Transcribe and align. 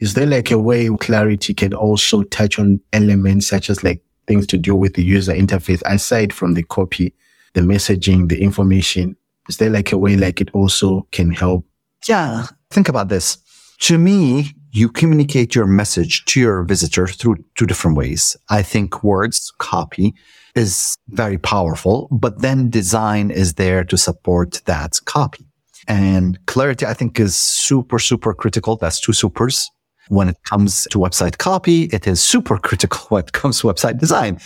Is 0.00 0.14
there 0.14 0.26
like 0.26 0.50
a 0.50 0.58
way 0.58 0.88
Clarity 0.98 1.52
can 1.52 1.74
also 1.74 2.22
touch 2.22 2.58
on 2.58 2.80
elements 2.94 3.46
such 3.46 3.68
as 3.68 3.84
like 3.84 4.02
things 4.26 4.46
to 4.46 4.56
do 4.56 4.74
with 4.74 4.94
the 4.94 5.04
user 5.04 5.34
interface 5.34 5.82
aside 5.84 6.32
from 6.32 6.54
the 6.54 6.62
copy, 6.62 7.14
the 7.52 7.60
messaging, 7.60 8.30
the 8.30 8.42
information? 8.42 9.14
Is 9.50 9.58
there 9.58 9.68
like 9.68 9.92
a 9.92 9.98
way 9.98 10.16
like 10.16 10.40
it 10.40 10.50
also 10.54 11.06
can 11.12 11.30
help? 11.32 11.66
Yeah. 12.08 12.46
Think 12.70 12.88
about 12.88 13.10
this. 13.10 13.38
To 13.80 13.98
me, 13.98 14.52
you 14.72 14.88
communicate 14.88 15.54
your 15.54 15.66
message 15.66 16.24
to 16.26 16.40
your 16.40 16.62
visitor 16.64 17.06
through 17.06 17.36
two 17.56 17.66
different 17.66 17.98
ways. 17.98 18.36
I 18.48 18.62
think 18.62 19.04
words, 19.04 19.52
copy 19.58 20.14
is 20.54 20.96
very 21.08 21.36
powerful, 21.36 22.08
but 22.10 22.40
then 22.40 22.70
design 22.70 23.30
is 23.30 23.54
there 23.54 23.84
to 23.84 23.98
support 23.98 24.62
that 24.64 24.98
copy. 25.04 25.46
And 25.88 26.38
clarity, 26.46 26.86
I 26.86 26.94
think 26.94 27.20
is 27.20 27.36
super, 27.36 27.98
super 27.98 28.32
critical. 28.32 28.76
That's 28.76 29.00
two 29.00 29.12
supers. 29.12 29.70
When 30.10 30.28
it 30.28 30.42
comes 30.42 30.88
to 30.90 30.98
website 30.98 31.38
copy, 31.38 31.84
it 31.84 32.04
is 32.08 32.20
super 32.20 32.58
critical 32.58 32.98
when 33.10 33.22
it 33.22 33.32
comes 33.32 33.60
to 33.60 33.68
website 33.68 33.98
design. 33.98 34.40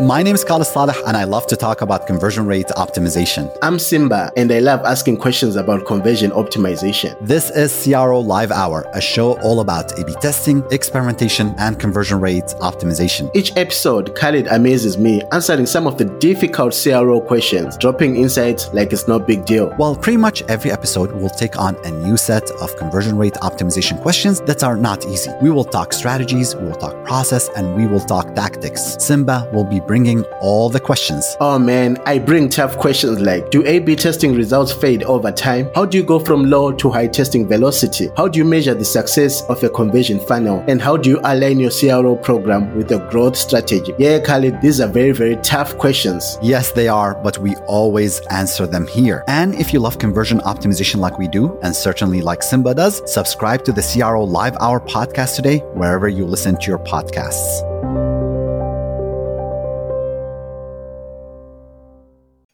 My 0.00 0.24
name 0.24 0.34
is 0.34 0.42
Khalid 0.42 0.66
Saleh, 0.66 0.96
and 1.06 1.16
I 1.16 1.22
love 1.22 1.46
to 1.46 1.56
talk 1.56 1.80
about 1.80 2.08
conversion 2.08 2.46
rate 2.46 2.66
optimization. 2.76 3.56
I'm 3.62 3.76
Simbar, 3.76 4.32
and 4.36 4.50
I 4.50 4.58
love 4.58 4.80
asking 4.80 5.18
questions 5.18 5.54
about 5.54 5.86
conversion 5.86 6.32
optimization. 6.32 7.16
This 7.20 7.50
is 7.50 7.84
CRO 7.84 8.18
Live 8.18 8.50
Hour, 8.50 8.88
a 8.92 9.00
show 9.00 9.38
all 9.42 9.60
about 9.60 9.96
A 9.96 10.04
B 10.04 10.12
testing, 10.20 10.64
experimentation, 10.72 11.54
and 11.58 11.78
conversion 11.78 12.18
rate 12.18 12.56
optimization. 12.60 13.30
Each 13.36 13.56
episode, 13.56 14.16
Khalid 14.16 14.48
amazes 14.48 14.98
me, 14.98 15.22
answering 15.30 15.64
some 15.64 15.86
of 15.86 15.96
the 15.96 16.06
difficult 16.18 16.74
CRO 16.74 17.20
questions, 17.20 17.76
dropping 17.76 18.16
insights 18.16 18.72
like 18.72 18.92
it's 18.92 19.06
no 19.06 19.20
big 19.20 19.44
deal. 19.44 19.72
Well, 19.78 19.94
pretty 19.94 20.18
much 20.18 20.42
every 20.48 20.72
episode 20.72 21.12
will 21.12 21.30
take 21.30 21.56
on 21.56 21.76
a 21.84 21.92
new 21.92 22.16
set 22.16 22.50
of 22.60 22.76
conversion 22.78 23.16
rate 23.16 23.34
optimization 23.34 24.02
questions 24.02 24.40
that 24.40 24.64
are 24.64 24.76
not 24.76 25.06
easy. 25.06 25.30
We 25.40 25.50
will 25.52 25.64
talk 25.64 25.92
strategies, 25.92 26.56
we 26.56 26.64
will 26.64 26.74
talk 26.74 27.04
process, 27.04 27.48
and 27.50 27.76
we 27.76 27.86
will 27.86 28.00
talk 28.00 28.34
tactics. 28.34 28.96
Simbar 28.96 29.48
will 29.52 29.62
be 29.62 29.82
bringing 29.86 30.24
all 30.40 30.68
the 30.68 30.80
questions. 30.80 31.36
Oh 31.40 31.58
man, 31.58 31.98
I 32.06 32.18
bring 32.18 32.48
tough 32.48 32.78
questions 32.78 33.20
like 33.20 33.50
Do 33.50 33.64
A 33.66 33.78
B 33.78 33.96
testing 33.96 34.34
results 34.34 34.72
fade 34.72 35.02
over 35.04 35.30
time? 35.30 35.70
How 35.74 35.84
do 35.84 35.98
you 35.98 36.04
go 36.04 36.18
from 36.18 36.44
low 36.50 36.72
to 36.72 36.90
high 36.90 37.06
testing 37.06 37.46
velocity? 37.46 38.10
How 38.16 38.28
do 38.28 38.38
you 38.38 38.44
measure 38.44 38.74
the 38.74 38.84
success 38.84 39.42
of 39.48 39.62
a 39.62 39.68
conversion 39.68 40.20
funnel? 40.20 40.64
And 40.68 40.80
how 40.80 40.96
do 40.96 41.10
you 41.10 41.20
align 41.24 41.58
your 41.60 41.70
CRO 41.70 42.16
program 42.16 42.74
with 42.76 42.90
your 42.90 43.08
growth 43.10 43.36
strategy? 43.36 43.92
Yeah, 43.98 44.18
Khalid, 44.20 44.60
these 44.60 44.80
are 44.80 44.88
very, 44.88 45.12
very 45.12 45.36
tough 45.36 45.76
questions. 45.78 46.38
Yes, 46.42 46.72
they 46.72 46.88
are, 46.88 47.14
but 47.14 47.38
we 47.38 47.54
always 47.66 48.20
answer 48.28 48.66
them 48.66 48.86
here. 48.86 49.24
And 49.28 49.54
if 49.54 49.72
you 49.72 49.80
love 49.80 49.98
conversion 49.98 50.38
optimization 50.40 50.96
like 50.96 51.18
we 51.18 51.28
do, 51.28 51.58
and 51.62 51.74
certainly 51.74 52.20
like 52.20 52.40
Simbar 52.40 52.74
does, 52.74 53.02
subscribe 53.12 53.64
to 53.64 53.72
the 53.72 53.82
CRO 53.82 54.24
Live 54.24 54.56
Hour 54.60 54.80
podcast 54.80 55.36
today, 55.36 55.58
wherever 55.74 56.08
you 56.08 56.24
listen 56.24 56.56
to 56.56 56.66
your 56.66 56.78
podcasts. 56.78 58.13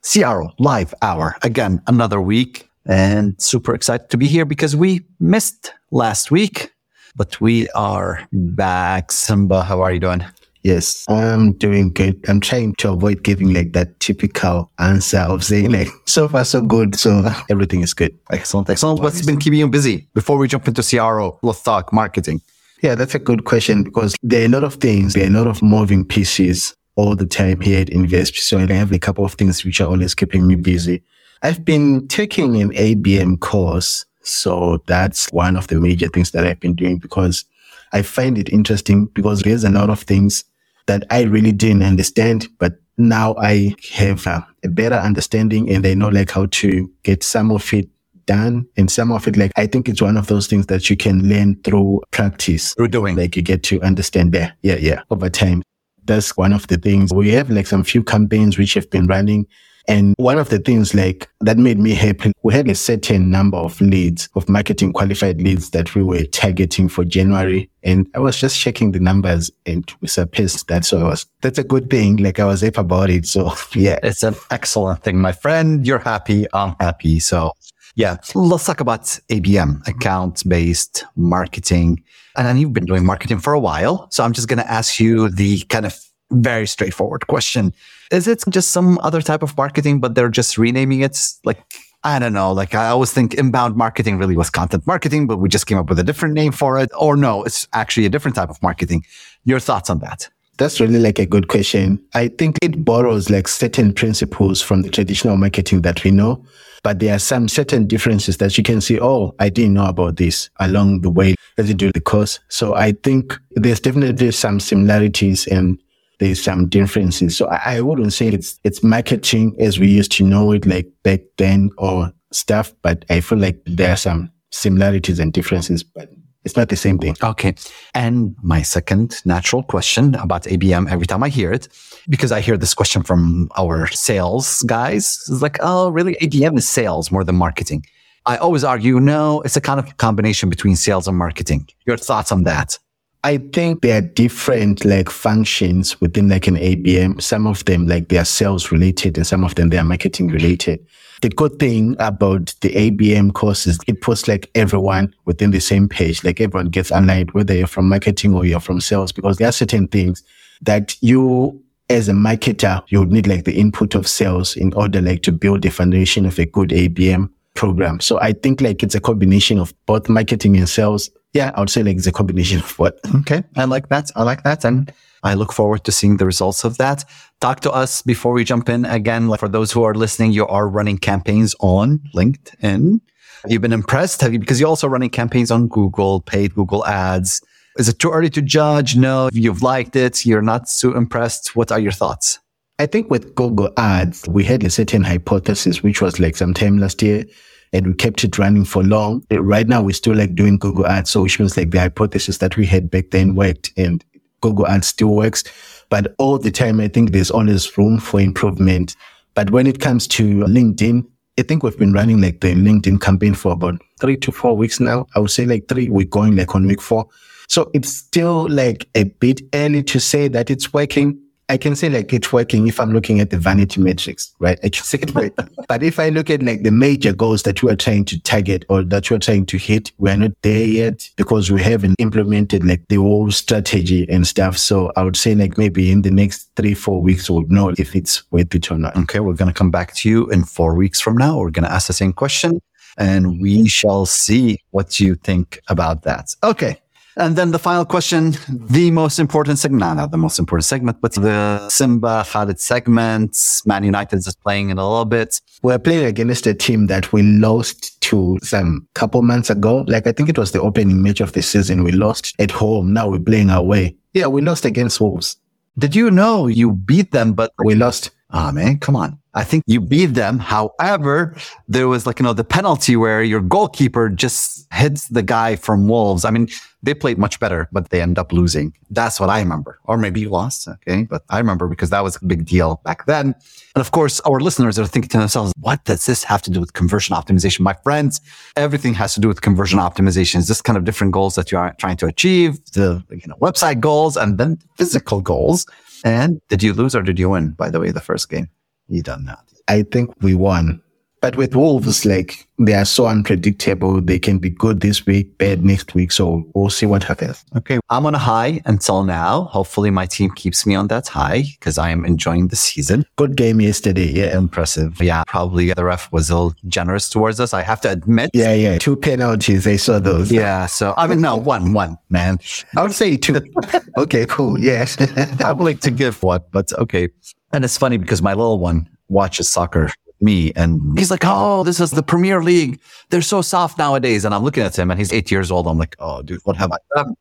CRO 0.02 0.50
Live 0.58 0.94
Hour. 1.02 1.36
Again, 1.42 1.82
another 1.86 2.20
week 2.20 2.68
and 2.86 3.40
super 3.40 3.74
excited 3.74 4.08
to 4.10 4.16
be 4.16 4.26
here 4.26 4.44
because 4.44 4.74
we 4.74 5.02
missed 5.18 5.72
last 5.90 6.30
week, 6.30 6.72
but 7.16 7.40
we 7.40 7.68
are 7.70 8.26
back. 8.32 9.08
Simbar, 9.08 9.64
how 9.64 9.82
are 9.82 9.92
you 9.92 10.00
doing? 10.00 10.24
Yes, 10.62 11.06
I'm 11.08 11.52
doing 11.52 11.90
good. 11.92 12.22
I'm 12.28 12.40
trying 12.40 12.74
to 12.76 12.92
avoid 12.92 13.22
giving 13.22 13.54
like 13.54 13.72
that 13.72 13.98
typical 14.00 14.70
answer 14.78 15.18
of 15.18 15.42
saying 15.42 15.72
like, 15.72 15.88
so 16.06 16.28
far 16.28 16.44
so 16.44 16.60
good. 16.60 16.96
So 16.96 17.30
everything 17.48 17.80
is 17.80 17.94
good. 17.94 18.16
Excellent. 18.30 18.68
Excellent. 18.68 19.00
What's 19.00 19.24
been 19.24 19.38
keeping 19.38 19.58
you 19.58 19.68
busy? 19.68 20.08
Before 20.14 20.36
we 20.36 20.48
jump 20.48 20.68
into 20.68 20.82
CRO, 20.82 21.38
let's 21.42 21.62
talk 21.62 21.92
marketing. 21.92 22.42
Yeah, 22.82 22.94
that's 22.94 23.14
a 23.14 23.18
good 23.18 23.44
question 23.44 23.82
because 23.82 24.16
there 24.22 24.42
are 24.42 24.46
a 24.46 24.48
lot 24.48 24.64
of 24.64 24.74
things, 24.74 25.12
there 25.14 25.24
are 25.24 25.28
a 25.28 25.30
lot 25.30 25.46
of 25.46 25.62
moving 25.62 26.04
pieces 26.04 26.74
all 26.96 27.16
the 27.16 27.26
time 27.26 27.60
here 27.60 27.80
at 27.80 27.88
Invesp. 27.88 28.36
So 28.36 28.58
I 28.58 28.66
have 28.72 28.92
a 28.92 28.98
couple 28.98 29.24
of 29.24 29.34
things 29.34 29.64
which 29.64 29.80
are 29.80 29.88
always 29.88 30.14
keeping 30.14 30.46
me 30.46 30.56
busy. 30.56 31.02
I've 31.42 31.64
been 31.64 32.06
taking 32.08 32.60
an 32.60 32.70
ABM 32.72 33.40
course. 33.40 34.04
So 34.22 34.82
that's 34.86 35.30
one 35.32 35.56
of 35.56 35.68
the 35.68 35.80
major 35.80 36.08
things 36.08 36.32
that 36.32 36.46
I've 36.46 36.60
been 36.60 36.74
doing 36.74 36.98
because 36.98 37.44
I 37.92 38.02
find 38.02 38.36
it 38.36 38.50
interesting 38.50 39.06
because 39.06 39.40
there's 39.40 39.64
a 39.64 39.70
lot 39.70 39.90
of 39.90 40.02
things 40.02 40.44
that 40.86 41.04
I 41.10 41.22
really 41.22 41.52
didn't 41.52 41.82
understand, 41.82 42.48
but 42.58 42.74
now 42.98 43.34
I 43.38 43.74
have 43.92 44.26
a, 44.26 44.46
a 44.64 44.68
better 44.68 44.96
understanding 44.96 45.70
and 45.70 45.86
I 45.86 45.94
know 45.94 46.08
like 46.08 46.30
how 46.30 46.46
to 46.46 46.90
get 47.02 47.22
some 47.22 47.50
of 47.50 47.72
it 47.72 47.88
done 48.26 48.66
and 48.76 48.90
some 48.90 49.10
of 49.10 49.26
it 49.26 49.36
like 49.36 49.50
I 49.56 49.66
think 49.66 49.88
it's 49.88 50.02
one 50.02 50.16
of 50.16 50.26
those 50.26 50.46
things 50.46 50.66
that 50.66 50.90
you 50.90 50.96
can 50.96 51.28
learn 51.28 51.56
through 51.62 52.02
practice. 52.10 52.74
Through 52.74 52.88
doing. 52.88 53.16
Like 53.16 53.34
you 53.36 53.42
get 53.42 53.62
to 53.64 53.80
understand 53.80 54.32
there. 54.32 54.54
Yeah, 54.62 54.76
yeah. 54.76 55.02
Over 55.10 55.30
time 55.30 55.62
that's 56.10 56.36
one 56.36 56.52
of 56.52 56.66
the 56.66 56.76
things. 56.76 57.12
We 57.12 57.30
have 57.30 57.50
like 57.50 57.68
some 57.68 57.84
few 57.84 58.02
campaigns 58.02 58.58
which 58.58 58.74
have 58.74 58.90
been 58.90 59.06
running. 59.06 59.46
And 59.86 60.14
one 60.18 60.38
of 60.38 60.50
the 60.50 60.58
things 60.58 60.92
like 60.92 61.28
that 61.40 61.56
made 61.56 61.78
me 61.78 61.94
happy, 61.94 62.32
we 62.42 62.52
had 62.52 62.68
a 62.68 62.74
certain 62.74 63.30
number 63.30 63.56
of 63.56 63.80
leads, 63.80 64.28
of 64.34 64.48
marketing 64.48 64.92
qualified 64.92 65.40
leads 65.40 65.70
that 65.70 65.94
we 65.94 66.02
were 66.02 66.24
targeting 66.24 66.88
for 66.88 67.04
January. 67.04 67.70
And 67.84 68.08
I 68.14 68.18
was 68.18 68.36
just 68.36 68.58
checking 68.58 68.90
the 68.90 68.98
numbers 69.00 69.50
and 69.66 69.90
we 70.00 70.08
surpassed 70.08 70.66
that. 70.66 70.84
So 70.84 71.00
I 71.00 71.10
was, 71.10 71.26
that's 71.42 71.58
a 71.58 71.64
good 71.64 71.88
thing. 71.88 72.16
Like 72.16 72.40
I 72.40 72.44
was 72.44 72.60
happy 72.60 72.80
about 72.80 73.10
it. 73.10 73.26
So 73.26 73.52
yeah. 73.74 73.98
It's 74.02 74.24
an 74.24 74.34
excellent 74.50 75.02
thing, 75.04 75.18
my 75.18 75.32
friend. 75.32 75.86
You're 75.86 75.98
happy. 75.98 76.46
I'm 76.52 76.74
happy. 76.80 77.20
So 77.20 77.52
yeah, 78.00 78.16
let's 78.34 78.64
talk 78.64 78.80
about 78.80 79.02
ABM, 79.28 79.86
account 79.86 80.42
based 80.48 81.04
marketing. 81.16 82.02
And 82.36 82.58
you've 82.58 82.72
been 82.72 82.86
doing 82.86 83.04
marketing 83.04 83.40
for 83.40 83.52
a 83.52 83.60
while. 83.60 84.10
So 84.10 84.24
I'm 84.24 84.32
just 84.32 84.48
going 84.48 84.58
to 84.58 84.70
ask 84.70 84.98
you 84.98 85.28
the 85.28 85.60
kind 85.68 85.84
of 85.84 85.98
very 86.30 86.66
straightforward 86.66 87.26
question. 87.26 87.74
Is 88.10 88.26
it 88.26 88.42
just 88.48 88.70
some 88.70 88.98
other 89.02 89.20
type 89.20 89.42
of 89.42 89.54
marketing, 89.56 90.00
but 90.00 90.14
they're 90.14 90.30
just 90.30 90.56
renaming 90.56 91.00
it? 91.00 91.18
Like, 91.44 91.62
I 92.02 92.18
don't 92.18 92.32
know. 92.32 92.52
Like 92.52 92.74
I 92.74 92.88
always 92.88 93.12
think 93.12 93.34
inbound 93.34 93.76
marketing 93.76 94.16
really 94.16 94.36
was 94.36 94.48
content 94.48 94.86
marketing, 94.86 95.26
but 95.26 95.36
we 95.36 95.50
just 95.50 95.66
came 95.66 95.76
up 95.76 95.90
with 95.90 95.98
a 95.98 96.04
different 96.04 96.34
name 96.34 96.52
for 96.52 96.78
it. 96.78 96.88
Or 96.98 97.16
no, 97.16 97.42
it's 97.42 97.68
actually 97.74 98.06
a 98.06 98.08
different 98.08 98.36
type 98.36 98.48
of 98.48 98.62
marketing. 98.62 99.04
Your 99.44 99.60
thoughts 99.60 99.90
on 99.90 99.98
that? 99.98 100.28
That's 100.56 100.80
really 100.80 100.98
like 100.98 101.18
a 101.18 101.26
good 101.26 101.48
question. 101.48 102.02
I 102.14 102.28
think 102.28 102.56
it 102.62 102.84
borrows 102.84 103.28
like 103.28 103.48
certain 103.48 103.92
principles 103.92 104.62
from 104.62 104.82
the 104.82 104.90
traditional 104.90 105.36
marketing 105.36 105.82
that 105.82 106.02
we 106.04 106.10
know, 106.10 106.42
but 106.82 106.98
there 106.98 107.14
are 107.14 107.18
some 107.18 107.48
certain 107.48 107.86
differences 107.86 108.38
that 108.38 108.56
you 108.56 108.64
can 108.64 108.80
see, 108.80 108.98
oh, 109.00 109.34
I 109.38 109.48
didn't 109.48 109.74
know 109.74 109.86
about 109.86 110.16
this 110.16 110.50
along 110.58 111.02
the 111.02 111.10
way 111.10 111.34
as 111.58 111.68
you 111.68 111.74
do 111.74 111.92
the 111.92 112.00
course. 112.00 112.40
So 112.48 112.74
I 112.74 112.92
think 112.92 113.38
there's 113.52 113.80
definitely 113.80 114.30
some 114.32 114.60
similarities 114.60 115.46
and 115.46 115.78
there's 116.18 116.42
some 116.42 116.68
differences. 116.68 117.36
So 117.36 117.46
I, 117.48 117.76
I 117.76 117.80
wouldn't 117.80 118.12
say 118.12 118.28
it's 118.28 118.58
it's 118.64 118.82
marketing 118.82 119.56
as 119.58 119.78
we 119.78 119.88
used 119.88 120.12
to 120.12 120.24
know 120.24 120.52
it 120.52 120.66
like 120.66 120.88
back 121.02 121.20
then 121.38 121.70
or 121.78 122.12
stuff, 122.32 122.72
but 122.82 123.04
I 123.10 123.20
feel 123.20 123.38
like 123.38 123.60
there 123.66 123.92
are 123.92 123.96
some 123.96 124.30
similarities 124.50 125.18
and 125.18 125.32
differences, 125.32 125.82
but 125.82 126.10
it's 126.44 126.56
not 126.56 126.68
the 126.68 126.76
same 126.76 126.98
thing. 126.98 127.16
Okay. 127.22 127.54
And 127.94 128.34
my 128.42 128.62
second 128.62 129.20
natural 129.24 129.62
question 129.62 130.14
about 130.14 130.44
ABM 130.44 130.90
every 130.90 131.06
time 131.06 131.22
I 131.22 131.28
hear 131.28 131.52
it, 131.52 131.68
because 132.08 132.32
I 132.32 132.40
hear 132.40 132.56
this 132.56 132.74
question 132.74 133.02
from 133.02 133.50
our 133.58 133.86
sales 133.88 134.62
guys, 134.62 135.18
is 135.28 135.42
like, 135.42 135.58
oh, 135.60 135.90
really? 135.90 136.16
ABM 136.22 136.56
is 136.56 136.68
sales 136.68 137.10
more 137.10 137.24
than 137.24 137.36
marketing. 137.36 137.84
I 138.26 138.36
always 138.36 138.64
argue, 138.64 139.00
no, 139.00 139.40
it's 139.42 139.56
a 139.56 139.60
kind 139.60 139.80
of 139.80 139.96
combination 139.96 140.48
between 140.48 140.76
sales 140.76 141.08
and 141.08 141.16
marketing. 141.16 141.68
Your 141.86 141.96
thoughts 141.96 142.32
on 142.32 142.44
that? 142.44 142.78
I 143.22 143.36
think 143.36 143.82
there 143.82 143.98
are 143.98 144.00
different 144.00 144.84
like 144.84 145.10
functions 145.10 146.00
within 146.00 146.28
like 146.28 146.46
an 146.46 146.56
ABM. 146.56 147.20
Some 147.20 147.46
of 147.46 147.64
them 147.66 147.86
like 147.86 148.08
they 148.08 148.16
are 148.16 148.24
sales 148.24 148.72
related 148.72 149.18
and 149.18 149.26
some 149.26 149.44
of 149.44 149.54
them 149.56 149.68
they 149.68 149.78
are 149.78 149.84
marketing 149.84 150.28
related. 150.28 150.84
The 151.20 151.28
good 151.28 151.58
thing 151.58 151.96
about 151.98 152.54
the 152.60 152.70
ABM 152.70 153.34
course 153.34 153.66
is 153.66 153.78
it 153.86 154.00
puts 154.00 154.26
like 154.26 154.50
everyone 154.54 155.14
within 155.26 155.50
the 155.50 155.60
same 155.60 155.88
page. 155.88 156.24
Like 156.24 156.40
everyone 156.40 156.70
gets 156.70 156.90
aligned, 156.90 157.32
whether 157.32 157.54
you're 157.54 157.66
from 157.66 157.88
marketing 157.88 158.34
or 158.34 158.46
you're 158.46 158.60
from 158.60 158.80
sales, 158.80 159.12
because 159.12 159.36
there 159.36 159.48
are 159.48 159.52
certain 159.52 159.86
things 159.88 160.22
that 160.62 160.96
you 161.02 161.62
as 161.90 162.08
a 162.08 162.12
marketer, 162.12 162.82
you 162.88 163.00
would 163.00 163.10
need 163.10 163.26
like 163.26 163.44
the 163.44 163.58
input 163.58 163.94
of 163.94 164.06
sales 164.06 164.56
in 164.56 164.72
order 164.74 165.02
like 165.02 165.22
to 165.22 165.32
build 165.32 165.62
the 165.62 165.70
foundation 165.70 166.24
of 166.24 166.38
a 166.38 166.46
good 166.46 166.70
ABM 166.70 167.28
program. 167.54 167.98
So 168.00 168.18
I 168.20 168.32
think 168.32 168.60
like 168.60 168.82
it's 168.82 168.94
a 168.94 169.00
combination 169.00 169.58
of 169.58 169.74
both 169.86 170.08
marketing 170.08 170.56
and 170.56 170.68
sales. 170.68 171.10
Yeah, 171.32 171.52
I 171.54 171.60
would 171.60 171.70
say 171.70 171.82
like 171.82 171.96
it's 171.96 172.06
a 172.06 172.12
combination 172.12 172.58
of 172.58 172.78
what. 172.78 173.02
Mm-hmm. 173.02 173.18
Okay. 173.18 173.44
I 173.56 173.64
like 173.64 173.88
that. 173.88 174.10
I 174.16 174.22
like 174.22 174.42
that. 174.42 174.64
And 174.64 174.92
I 175.22 175.34
look 175.34 175.52
forward 175.52 175.84
to 175.84 175.92
seeing 175.92 176.16
the 176.16 176.26
results 176.26 176.64
of 176.64 176.78
that. 176.78 177.04
Talk 177.40 177.60
to 177.60 177.70
us 177.70 178.02
before 178.02 178.32
we 178.32 178.44
jump 178.44 178.68
in 178.68 178.84
again. 178.84 179.28
Like 179.28 179.40
for 179.40 179.48
those 179.48 179.70
who 179.70 179.82
are 179.82 179.94
listening, 179.94 180.32
you 180.32 180.46
are 180.46 180.68
running 180.68 180.98
campaigns 180.98 181.54
on 181.60 182.00
LinkedIn. 182.14 183.00
You've 183.44 183.52
you 183.52 183.60
been 183.60 183.72
impressed? 183.72 184.20
Have 184.20 184.32
you, 184.32 184.38
because 184.38 184.60
you're 184.60 184.68
also 184.68 184.88
running 184.88 185.10
campaigns 185.10 185.50
on 185.50 185.68
Google, 185.68 186.20
paid 186.20 186.54
Google 186.54 186.84
ads. 186.86 187.40
Is 187.78 187.88
it 187.88 187.98
too 187.98 188.10
early 188.10 188.28
to 188.30 188.42
judge? 188.42 188.96
No, 188.96 189.30
you've 189.32 189.62
liked 189.62 189.96
it. 189.96 190.26
You're 190.26 190.42
not 190.42 190.68
so 190.68 190.94
impressed. 190.94 191.56
What 191.56 191.72
are 191.72 191.78
your 191.78 191.92
thoughts? 191.92 192.38
I 192.78 192.86
think 192.86 193.10
with 193.10 193.34
Google 193.34 193.72
ads, 193.76 194.26
we 194.28 194.42
had 194.42 194.64
a 194.64 194.70
certain 194.70 195.04
hypothesis, 195.04 195.82
which 195.82 196.02
was 196.02 196.18
like 196.18 196.36
sometime 196.36 196.78
last 196.78 197.02
year 197.02 197.24
and 197.72 197.86
we 197.86 197.94
kept 197.94 198.24
it 198.24 198.38
running 198.38 198.64
for 198.64 198.82
long. 198.82 199.24
Uh, 199.30 199.42
right 199.42 199.68
now, 199.68 199.82
we're 199.82 199.92
still 199.92 200.16
like 200.16 200.34
doing 200.34 200.58
Google 200.58 200.86
ads. 200.86 201.10
So 201.10 201.22
which 201.22 201.38
means 201.38 201.56
like 201.56 201.70
the 201.70 201.80
hypothesis 201.80 202.38
that 202.38 202.56
we 202.56 202.66
had 202.66 202.90
back 202.90 203.10
then 203.10 203.34
worked 203.34 203.72
and 203.76 204.04
Google 204.40 204.66
ads 204.66 204.88
still 204.88 205.14
works. 205.14 205.44
But 205.88 206.14
all 206.18 206.38
the 206.38 206.50
time, 206.50 206.80
I 206.80 206.88
think 206.88 207.12
there's 207.12 207.30
always 207.30 207.76
room 207.76 207.98
for 207.98 208.20
improvement. 208.20 208.96
But 209.34 209.50
when 209.50 209.66
it 209.66 209.80
comes 209.80 210.06
to 210.08 210.24
LinkedIn, 210.24 211.06
I 211.38 211.42
think 211.42 211.62
we've 211.62 211.78
been 211.78 211.92
running 211.92 212.20
like 212.20 212.40
the 212.40 212.54
LinkedIn 212.54 213.00
campaign 213.00 213.34
for 213.34 213.52
about 213.52 213.80
three 214.00 214.16
to 214.18 214.32
four 214.32 214.56
weeks 214.56 214.80
now. 214.80 215.06
I 215.14 215.20
would 215.20 215.30
say 215.30 215.46
like 215.46 215.68
three, 215.68 215.88
we're 215.88 216.06
going 216.06 216.36
like 216.36 216.54
on 216.54 216.66
week 216.66 216.80
four. 216.82 217.08
So 217.48 217.70
it's 217.74 217.96
still 217.96 218.48
like 218.48 218.88
a 218.94 219.04
bit 219.04 219.40
early 219.54 219.82
to 219.84 219.98
say 219.98 220.28
that 220.28 220.50
it's 220.50 220.72
working. 220.72 221.18
I 221.50 221.56
can 221.56 221.74
say 221.74 221.88
like 221.88 222.12
it's 222.12 222.32
working 222.32 222.68
if 222.68 222.78
I'm 222.78 222.92
looking 222.92 223.18
at 223.18 223.30
the 223.30 223.36
vanity 223.36 223.80
metrics, 223.80 224.32
right? 224.38 224.56
I 224.62 224.68
can 224.68 224.84
say 224.84 224.98
it 225.02 225.34
but 225.68 225.82
if 225.82 225.98
I 225.98 226.08
look 226.08 226.30
at 226.30 226.44
like 226.44 226.62
the 226.62 226.70
major 226.70 227.12
goals 227.12 227.42
that 227.42 227.60
you 227.60 227.68
are 227.68 227.76
trying 227.76 228.04
to 228.04 228.20
target 228.22 228.64
or 228.68 228.84
that 228.84 229.10
you 229.10 229.16
are 229.16 229.18
trying 229.18 229.46
to 229.46 229.56
hit, 229.58 229.90
we're 229.98 230.16
not 230.16 230.30
there 230.42 230.64
yet 230.64 231.10
because 231.16 231.50
we 231.50 231.60
haven't 231.60 231.96
implemented 231.98 232.64
like 232.64 232.86
the 232.86 232.96
whole 232.96 233.32
strategy 233.32 234.08
and 234.08 234.28
stuff. 234.28 234.56
So 234.56 234.92
I 234.94 235.02
would 235.02 235.16
say 235.16 235.34
like 235.34 235.58
maybe 235.58 235.90
in 235.90 236.02
the 236.02 236.12
next 236.12 236.50
three, 236.54 236.74
four 236.74 237.02
weeks, 237.02 237.28
we'll 237.28 237.48
know 237.48 237.74
if 237.76 237.96
it's 237.96 238.30
worth 238.30 238.54
it 238.54 238.70
or 238.70 238.78
not. 238.78 238.96
Okay. 238.96 239.18
We're 239.18 239.34
going 239.34 239.52
to 239.52 239.58
come 239.58 239.72
back 239.72 239.92
to 239.96 240.08
you 240.08 240.30
in 240.30 240.44
four 240.44 240.76
weeks 240.76 241.00
from 241.00 241.16
now. 241.16 241.36
We're 241.36 241.50
going 241.50 241.66
to 241.66 241.72
ask 241.72 241.88
the 241.88 241.92
same 241.92 242.12
question 242.12 242.60
and 242.96 243.40
we 243.40 243.68
shall 243.68 244.06
see 244.06 244.58
what 244.70 245.00
you 245.00 245.16
think 245.16 245.60
about 245.68 246.02
that. 246.02 246.32
Okay. 246.44 246.79
And 247.16 247.36
then 247.36 247.50
the 247.50 247.58
final 247.58 247.84
question, 247.84 248.36
the 248.48 248.90
most 248.90 249.18
important 249.18 249.58
segment, 249.58 249.96
not 249.96 250.10
the 250.10 250.16
most 250.16 250.38
important 250.38 250.64
segment, 250.64 251.00
but 251.00 251.12
the 251.12 251.60
Simbar 251.68 252.24
Khalid 252.30 252.60
segment. 252.60 253.36
Man 253.66 253.84
United 253.84 254.16
is 254.16 254.36
playing 254.42 254.70
in 254.70 254.78
a 254.78 254.88
little 254.88 255.04
bit. 255.04 255.40
We're 255.62 255.78
playing 255.78 256.06
against 256.06 256.46
a 256.46 256.54
team 256.54 256.86
that 256.86 257.12
we 257.12 257.22
lost 257.22 258.00
to 258.02 258.38
some 258.42 258.86
couple 258.94 259.22
months 259.22 259.50
ago. 259.50 259.84
Like 259.88 260.06
I 260.06 260.12
think 260.12 260.28
it 260.28 260.38
was 260.38 260.52
the 260.52 260.60
opening 260.60 261.02
match 261.02 261.20
of 261.20 261.32
the 261.32 261.42
season. 261.42 261.84
We 261.84 261.92
lost 261.92 262.34
at 262.38 262.50
home. 262.50 262.92
Now 262.92 263.08
we're 263.08 263.18
playing 263.18 263.50
away. 263.50 263.96
Yeah, 264.12 264.26
we 264.26 264.40
lost 264.40 264.64
against 264.64 265.00
Wolves. 265.00 265.36
Did 265.78 265.94
you 265.94 266.10
know 266.10 266.46
you 266.46 266.72
beat 266.72 267.12
them, 267.12 267.32
but 267.32 267.52
we 267.64 267.74
lost? 267.74 268.10
Ah, 268.32 268.48
oh, 268.48 268.52
man, 268.52 268.78
come 268.78 268.96
on. 268.96 269.19
I 269.34 269.44
think 269.44 269.62
you 269.66 269.80
beat 269.80 270.14
them. 270.14 270.40
However, 270.40 271.36
there 271.68 271.86
was 271.86 272.04
like, 272.06 272.18
you 272.18 272.24
know, 272.24 272.32
the 272.32 272.44
penalty 272.44 272.96
where 272.96 273.22
your 273.22 273.40
goalkeeper 273.40 274.08
just 274.08 274.66
hits 274.72 275.08
the 275.08 275.22
guy 275.22 275.54
from 275.54 275.86
Wolves. 275.86 276.24
I 276.24 276.30
mean, 276.30 276.48
they 276.82 276.94
played 276.94 277.18
much 277.18 277.38
better, 277.38 277.68
but 277.70 277.90
they 277.90 278.00
end 278.02 278.18
up 278.18 278.32
losing. 278.32 278.74
That's 278.90 279.20
what 279.20 279.28
I 279.28 279.38
remember. 279.38 279.78
Or 279.84 279.96
maybe 279.96 280.20
you 280.20 280.30
lost. 280.30 280.66
Okay. 280.66 281.04
But 281.04 281.22
I 281.30 281.38
remember 281.38 281.68
because 281.68 281.90
that 281.90 282.02
was 282.02 282.16
a 282.16 282.24
big 282.24 282.44
deal 282.44 282.80
back 282.84 283.06
then. 283.06 283.34
And 283.76 283.80
of 283.80 283.92
course, 283.92 284.18
our 284.20 284.40
listeners 284.40 284.78
are 284.80 284.86
thinking 284.86 285.10
to 285.10 285.18
themselves, 285.18 285.52
what 285.60 285.84
does 285.84 286.06
this 286.06 286.24
have 286.24 286.42
to 286.42 286.50
do 286.50 286.58
with 286.58 286.72
conversion 286.72 287.14
optimization? 287.14 287.60
My 287.60 287.74
friends, 287.84 288.20
everything 288.56 288.94
has 288.94 289.14
to 289.14 289.20
do 289.20 289.28
with 289.28 289.42
conversion 289.42 289.78
optimization. 289.78 290.36
It's 290.36 290.48
just 290.48 290.64
kind 290.64 290.76
of 290.76 290.84
different 290.84 291.12
goals 291.12 291.36
that 291.36 291.52
you 291.52 291.58
are 291.58 291.72
trying 291.78 291.96
to 291.98 292.06
achieve, 292.06 292.64
the 292.72 293.04
you 293.10 293.28
know, 293.28 293.36
website 293.36 293.78
goals 293.78 294.16
and 294.16 294.38
then 294.38 294.58
physical 294.76 295.20
goals. 295.20 295.66
And 296.04 296.40
did 296.48 296.62
you 296.64 296.72
lose 296.72 296.96
or 296.96 297.02
did 297.02 297.18
you 297.18 297.28
win, 297.30 297.50
by 297.50 297.70
the 297.70 297.78
way, 297.78 297.92
the 297.92 298.00
first 298.00 298.28
game? 298.28 298.48
You 298.90 299.02
done 299.02 299.24
that. 299.26 299.38
I 299.68 299.84
think 299.84 300.10
we 300.20 300.34
won. 300.34 300.82
But 301.20 301.36
with 301.36 301.54
Wolves, 301.54 302.06
like 302.06 302.48
they 302.58 302.72
are 302.72 302.86
so 302.86 303.06
unpredictable. 303.06 304.00
They 304.00 304.18
can 304.18 304.38
be 304.38 304.48
good 304.48 304.80
this 304.80 305.04
week, 305.04 305.36
bad 305.36 305.62
next 305.62 305.94
week. 305.94 306.12
So 306.12 306.44
we'll 306.54 306.70
see 306.70 306.86
what 306.86 307.04
happens. 307.04 307.44
Okay. 307.56 307.78
I'm 307.90 308.06
on 308.06 308.14
a 308.14 308.18
high 308.18 308.62
until 308.64 309.04
now. 309.04 309.44
Hopefully 309.44 309.90
my 309.90 310.06
team 310.06 310.30
keeps 310.30 310.64
me 310.64 310.74
on 310.74 310.88
that 310.88 311.08
high 311.08 311.44
because 311.58 311.76
I 311.76 311.90
am 311.90 312.06
enjoying 312.06 312.48
the 312.48 312.56
season. 312.56 313.04
Good 313.16 313.36
game 313.36 313.60
yesterday. 313.60 314.10
Yeah. 314.10 314.36
Impressive. 314.36 315.00
Yeah. 315.02 315.24
Probably 315.26 315.74
the 315.74 315.84
ref 315.84 316.10
was 316.10 316.30
a 316.30 316.34
little 316.34 316.54
generous 316.66 317.10
towards 317.10 317.38
us. 317.38 317.52
I 317.52 317.62
have 317.62 317.82
to 317.82 317.90
admit. 317.90 318.30
Yeah. 318.32 318.54
Yeah. 318.54 318.78
Two 318.78 318.96
penalties. 318.96 319.66
I 319.66 319.76
saw 319.76 319.98
those. 319.98 320.32
Yeah. 320.32 320.66
So 320.66 320.94
I 320.96 321.06
mean, 321.06 321.20
no, 321.20 321.36
one, 321.36 321.74
one, 321.74 321.98
man. 322.08 322.38
I 322.78 322.82
would 322.82 322.94
say 322.94 323.18
two. 323.18 323.42
okay. 323.98 324.24
Cool. 324.24 324.58
Yes. 324.58 324.96
I 325.44 325.52
would 325.52 325.64
like 325.64 325.80
to 325.80 325.90
give 325.90 326.22
what, 326.22 326.50
but 326.50 326.72
okay. 326.78 327.10
And 327.52 327.64
it's 327.64 327.76
funny 327.76 327.96
because 327.96 328.22
my 328.22 328.32
little 328.34 328.58
one 328.58 328.88
watches 329.08 329.48
soccer 329.48 329.90
me 330.20 330.52
and 330.54 330.98
he's 330.98 331.10
like, 331.10 331.24
Oh, 331.24 331.64
this 331.64 331.80
is 331.80 331.90
the 331.90 332.02
Premier 332.02 332.42
League. 332.42 332.80
They're 333.08 333.22
so 333.22 333.42
soft 333.42 333.78
nowadays. 333.78 334.24
And 334.24 334.34
I'm 334.34 334.44
looking 334.44 334.62
at 334.62 334.78
him 334.78 334.90
and 334.90 335.00
he's 335.00 335.12
eight 335.12 335.30
years 335.30 335.50
old. 335.50 335.66
I'm 335.66 335.78
like, 335.78 335.96
Oh, 335.98 336.22
dude, 336.22 336.40
what 336.44 336.56
have 336.56 336.70
I 336.70 336.76
done? 336.94 337.16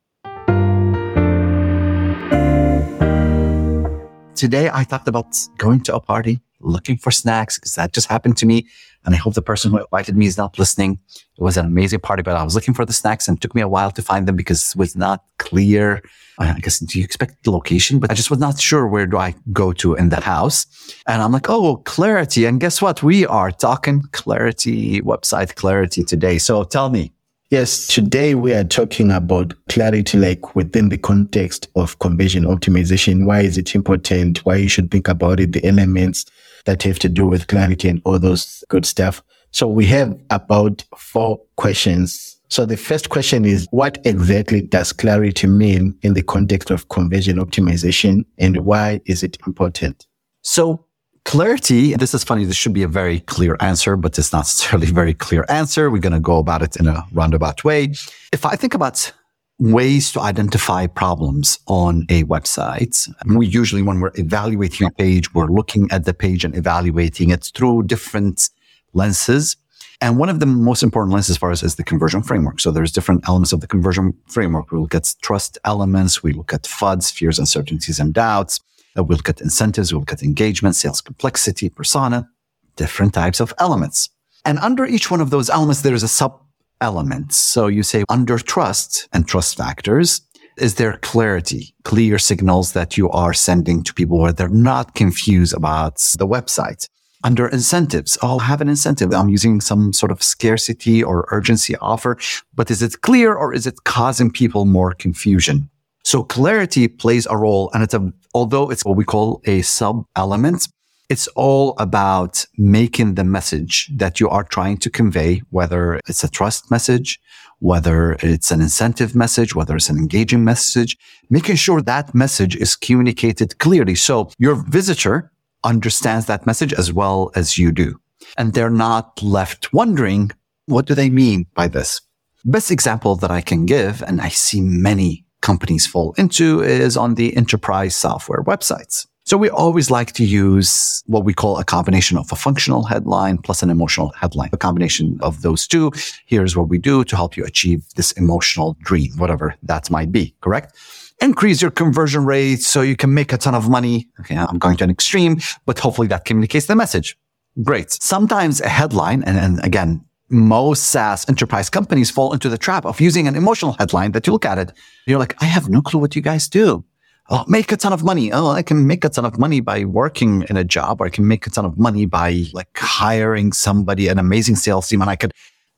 Today 4.35 4.69
I 4.71 4.83
talked 4.83 5.07
about 5.07 5.35
going 5.57 5.81
to 5.81 5.95
a 5.95 5.99
party, 5.99 6.39
looking 6.59 6.97
for 6.97 7.11
snacks 7.11 7.57
because 7.57 7.75
that 7.75 7.93
just 7.93 8.07
happened 8.07 8.37
to 8.37 8.45
me. 8.45 8.67
And 9.05 9.15
I 9.15 9.17
hope 9.17 9.33
the 9.33 9.41
person 9.41 9.71
who 9.71 9.79
invited 9.79 10.17
me 10.17 10.25
is 10.25 10.37
not 10.37 10.59
listening. 10.59 10.99
It 11.15 11.41
was 11.41 11.57
an 11.57 11.65
amazing 11.65 12.01
party, 12.01 12.21
but 12.21 12.35
I 12.35 12.43
was 12.43 12.55
looking 12.55 12.73
for 12.73 12.85
the 12.85 12.93
snacks 12.93 13.27
and 13.27 13.37
it 13.37 13.41
took 13.41 13.55
me 13.55 13.61
a 13.61 13.67
while 13.67 13.91
to 13.91 14.01
find 14.01 14.27
them 14.27 14.35
because 14.35 14.71
it 14.71 14.75
was 14.75 14.95
not 14.95 15.23
clear. 15.37 16.01
I 16.37 16.59
guess, 16.59 16.79
do 16.79 16.99
you 16.99 17.03
expect 17.03 17.43
the 17.43 17.51
location? 17.51 17.99
But 17.99 18.11
I 18.11 18.13
just 18.13 18.29
was 18.29 18.39
not 18.39 18.59
sure 18.59 18.87
where 18.87 19.05
do 19.05 19.17
I 19.17 19.35
go 19.51 19.73
to 19.73 19.95
in 19.95 20.09
the 20.09 20.21
house. 20.21 20.65
And 21.05 21.21
I'm 21.21 21.33
like, 21.33 21.49
oh, 21.49 21.77
clarity. 21.77 22.45
And 22.45 22.61
guess 22.61 22.81
what? 22.81 23.03
We 23.03 23.25
are 23.25 23.51
talking 23.51 24.03
clarity 24.13 25.01
website 25.01 25.55
clarity 25.55 26.03
today. 26.03 26.37
So 26.37 26.63
tell 26.63 26.89
me. 26.89 27.11
Yes, 27.49 27.87
today 27.87 28.35
we 28.35 28.53
are 28.53 28.63
talking 28.63 29.11
about 29.11 29.53
clarity, 29.69 30.19
like 30.19 30.55
within 30.55 30.89
the 30.89 30.99
context 30.99 31.67
of 31.75 31.97
conversion 31.97 32.43
optimization. 32.43 33.25
Why 33.25 33.41
is 33.41 33.57
it 33.57 33.73
important? 33.73 34.45
Why 34.45 34.57
you 34.57 34.69
should 34.69 34.91
think 34.91 35.07
about 35.07 35.39
it, 35.39 35.53
the 35.53 35.65
elements 35.65 36.25
that 36.65 36.83
have 36.83 36.99
to 36.99 37.09
do 37.09 37.25
with 37.27 37.47
clarity 37.47 37.89
and 37.89 38.01
all 38.05 38.19
those 38.19 38.63
good 38.69 38.85
stuff. 38.85 39.23
So 39.51 39.67
we 39.67 39.85
have 39.87 40.17
about 40.29 40.83
four 40.97 41.41
questions. 41.55 42.37
So 42.49 42.65
the 42.65 42.77
first 42.77 43.09
question 43.09 43.45
is, 43.45 43.67
what 43.71 43.99
exactly 44.05 44.61
does 44.61 44.91
clarity 44.91 45.47
mean 45.47 45.97
in 46.01 46.13
the 46.13 46.23
context 46.23 46.71
of 46.71 46.89
conversion 46.89 47.37
optimization 47.37 48.25
and 48.37 48.57
why 48.65 49.01
is 49.05 49.23
it 49.23 49.37
important? 49.45 50.07
So 50.41 50.85
clarity, 51.25 51.95
this 51.95 52.13
is 52.13 52.23
funny. 52.23 52.45
This 52.45 52.55
should 52.55 52.73
be 52.73 52.83
a 52.83 52.87
very 52.87 53.19
clear 53.21 53.55
answer, 53.59 53.95
but 53.95 54.17
it's 54.17 54.33
not 54.33 54.39
necessarily 54.39 54.87
a 54.87 54.93
very 54.93 55.13
clear 55.13 55.45
answer. 55.49 55.91
We're 55.91 55.99
going 55.99 56.13
to 56.13 56.19
go 56.19 56.37
about 56.37 56.63
it 56.63 56.75
in 56.77 56.87
a 56.87 57.05
roundabout 57.11 57.63
way. 57.63 57.93
If 58.33 58.45
I 58.45 58.55
think 58.55 58.73
about 58.73 59.11
ways 59.59 60.11
to 60.13 60.21
identify 60.21 60.87
problems 60.87 61.59
on 61.67 62.05
a 62.09 62.23
website. 62.23 63.09
We 63.25 63.45
usually, 63.45 63.81
when 63.81 63.99
we're 63.99 64.11
evaluating 64.15 64.87
a 64.87 64.91
page, 64.91 65.33
we're 65.33 65.47
looking 65.47 65.89
at 65.91 66.05
the 66.05 66.13
page 66.13 66.45
and 66.45 66.55
evaluating 66.55 67.29
it 67.29 67.51
through 67.53 67.83
different 67.83 68.49
lenses. 68.93 69.57
And 70.01 70.17
one 70.17 70.29
of 70.29 70.39
the 70.39 70.45
most 70.45 70.81
important 70.81 71.13
lenses 71.13 71.35
for 71.35 71.51
us 71.51 71.61
is 71.61 71.75
the 71.75 71.83
conversion 71.83 72.23
framework. 72.23 72.61
So 72.61 72.71
there's 72.71 72.93
different 72.93 73.27
elements 73.27 73.51
of 73.51 73.59
the 73.59 73.67
conversion 73.67 74.13
framework. 74.27 74.71
We 74.71 74.79
look 74.79 74.95
at 74.95 75.13
trust 75.21 75.57
elements. 75.65 76.23
We 76.23 76.31
look 76.31 76.53
at 76.53 76.65
FUDs, 76.65 77.11
fears, 77.11 77.37
uncertainties, 77.37 77.99
and 77.99 78.13
doubts. 78.13 78.61
Uh, 78.97 79.03
we 79.03 79.15
look 79.15 79.27
at 79.27 79.41
incentives. 79.41 79.93
We 79.93 79.99
look 79.99 80.13
at 80.13 80.23
engagement, 80.23 80.75
sales 80.75 81.01
complexity, 81.01 81.69
persona, 81.69 82.29
different 82.77 83.13
types 83.13 83.41
of 83.41 83.53
elements. 83.59 84.09
And 84.45 84.57
under 84.59 84.85
each 84.85 85.11
one 85.11 85.19
of 85.19 85.31
those 85.31 85.49
elements, 85.49 85.81
there 85.81 85.93
is 85.93 86.03
a 86.03 86.07
sub 86.07 86.41
elements. 86.81 87.37
So 87.37 87.67
you 87.67 87.83
say 87.83 88.03
under 88.09 88.37
trust 88.37 89.07
and 89.13 89.27
trust 89.27 89.57
factors, 89.57 90.21
is 90.57 90.75
there 90.75 90.97
clarity, 91.01 91.73
clear 91.83 92.19
signals 92.19 92.73
that 92.73 92.97
you 92.97 93.09
are 93.11 93.33
sending 93.33 93.81
to 93.83 93.93
people 93.93 94.19
where 94.19 94.33
they're 94.33 94.49
not 94.49 94.93
confused 94.93 95.53
about 95.53 95.95
the 96.17 96.27
website? 96.27 96.87
Under 97.23 97.47
incentives, 97.47 98.17
I'll 98.21 98.39
have 98.39 98.61
an 98.61 98.69
incentive. 98.69 99.13
I'm 99.13 99.29
using 99.29 99.59
some 99.59 99.91
sort 99.91 100.11
of 100.11 100.23
scarcity 100.23 101.03
or 101.03 101.27
urgency 101.31 101.75
offer, 101.77 102.17
but 102.55 102.71
is 102.71 102.81
it 102.81 103.01
clear 103.01 103.35
or 103.35 103.53
is 103.53 103.67
it 103.67 103.83
causing 103.83 104.31
people 104.31 104.65
more 104.65 104.93
confusion? 104.93 105.69
So 106.05 106.23
clarity 106.23 106.87
plays 106.87 107.27
a 107.29 107.35
role 107.35 107.71
and 107.73 107.83
it's 107.83 107.93
a, 107.93 108.11
although 108.33 108.69
it's 108.71 108.85
what 108.85 108.95
we 108.95 109.03
call 109.03 109.41
a 109.45 109.61
sub 109.61 110.05
element, 110.15 110.69
it's 111.09 111.27
all 111.29 111.73
about 111.79 112.45
making 112.57 113.15
the 113.15 113.23
message 113.23 113.89
that 113.95 114.19
you 114.19 114.29
are 114.29 114.43
trying 114.43 114.77
to 114.77 114.89
convey, 114.89 115.41
whether 115.49 115.99
it's 116.07 116.23
a 116.23 116.29
trust 116.29 116.69
message, 116.69 117.19
whether 117.59 118.15
it's 118.21 118.51
an 118.51 118.61
incentive 118.61 119.15
message, 119.15 119.55
whether 119.55 119.75
it's 119.75 119.89
an 119.89 119.97
engaging 119.97 120.45
message, 120.45 120.97
making 121.29 121.55
sure 121.55 121.81
that 121.81 122.13
message 122.13 122.55
is 122.55 122.75
communicated 122.75 123.57
clearly. 123.57 123.95
So 123.95 124.29
your 124.37 124.55
visitor 124.55 125.31
understands 125.63 126.27
that 126.27 126.45
message 126.45 126.73
as 126.73 126.93
well 126.93 127.31
as 127.35 127.57
you 127.57 127.71
do. 127.71 127.99
And 128.37 128.53
they're 128.53 128.69
not 128.69 129.21
left 129.21 129.73
wondering, 129.73 130.31
what 130.67 130.85
do 130.85 130.93
they 130.93 131.09
mean 131.09 131.47
by 131.55 131.67
this? 131.67 132.01
Best 132.45 132.71
example 132.71 133.15
that 133.17 133.31
I 133.31 133.41
can 133.41 133.65
give, 133.65 134.01
and 134.03 134.21
I 134.21 134.29
see 134.29 134.61
many 134.61 135.25
companies 135.41 135.87
fall 135.87 136.13
into 136.17 136.61
is 136.61 136.95
on 136.95 137.15
the 137.15 137.35
enterprise 137.35 137.95
software 137.95 138.43
websites. 138.43 139.07
So 139.29 139.37
we 139.37 139.51
always 139.51 139.91
like 139.91 140.13
to 140.13 140.25
use 140.25 141.03
what 141.05 141.23
we 141.23 141.35
call 141.35 141.59
a 141.59 141.63
combination 141.63 142.17
of 142.17 142.31
a 142.31 142.35
functional 142.35 142.81
headline 142.81 143.37
plus 143.37 143.61
an 143.61 143.69
emotional 143.69 144.11
headline. 144.19 144.49
A 144.53 144.57
combination 144.57 145.19
of 145.21 145.43
those 145.43 145.67
two. 145.67 145.91
Here's 146.25 146.57
what 146.57 146.67
we 146.67 146.79
do 146.79 147.03
to 147.03 147.15
help 147.15 147.37
you 147.37 147.45
achieve 147.45 147.83
this 147.95 148.11
emotional 148.13 148.75
dream, 148.81 149.11
whatever 149.17 149.53
that 149.61 149.91
might 149.91 150.11
be, 150.11 150.33
correct? 150.41 150.75
Increase 151.21 151.61
your 151.61 151.69
conversion 151.69 152.25
rate 152.25 152.63
so 152.63 152.81
you 152.81 152.95
can 152.95 153.13
make 153.13 153.31
a 153.31 153.37
ton 153.37 153.53
of 153.53 153.69
money. 153.69 154.09
Okay. 154.19 154.35
I'm 154.35 154.57
going 154.57 154.77
to 154.77 154.85
an 154.85 154.89
extreme, 154.89 155.41
but 155.67 155.77
hopefully 155.77 156.07
that 156.07 156.25
communicates 156.25 156.65
the 156.65 156.75
message. 156.75 157.15
Great. 157.61 157.91
Sometimes 157.91 158.61
a 158.61 158.67
headline, 158.67 159.21
and, 159.25 159.37
and 159.37 159.63
again, 159.63 160.03
most 160.29 160.87
SaaS 160.87 161.29
enterprise 161.29 161.69
companies 161.69 162.09
fall 162.09 162.33
into 162.33 162.49
the 162.49 162.57
trap 162.57 162.83
of 162.83 162.99
using 162.99 163.27
an 163.27 163.35
emotional 163.35 163.73
headline 163.73 164.11
that 164.13 164.25
you 164.25 164.33
look 164.33 164.45
at 164.45 164.57
it. 164.57 164.73
You're 165.05 165.19
like, 165.19 165.39
I 165.39 165.45
have 165.45 165.69
no 165.69 165.83
clue 165.83 165.99
what 165.99 166.15
you 166.15 166.23
guys 166.23 166.47
do. 166.47 166.83
Oh, 167.31 167.45
make 167.47 167.71
a 167.71 167.77
ton 167.77 167.93
of 167.93 168.03
money. 168.03 168.31
Oh, 168.31 168.49
I 168.49 168.63
can 168.63 168.87
make 168.87 169.05
a 169.05 169.09
ton 169.09 169.23
of 169.23 169.37
money 169.37 169.59
by 169.59 169.85
working 169.85 170.45
in 170.49 170.57
a 170.57 170.63
job 170.63 170.99
or 170.99 171.05
I 171.05 171.09
can 171.09 171.27
make 171.27 171.45
a 171.45 171.51
ton 171.51 171.63
of 171.63 171.77
money 171.77 172.07
by 172.07 172.45
like 172.53 172.75
hiring 172.75 173.51
somebody, 173.51 174.07
an 174.07 174.17
amazing 174.17 174.55
sales 174.55 174.87
team. 174.87 174.99
And 175.01 175.11
I 175.11 175.15
could, 175.15 175.31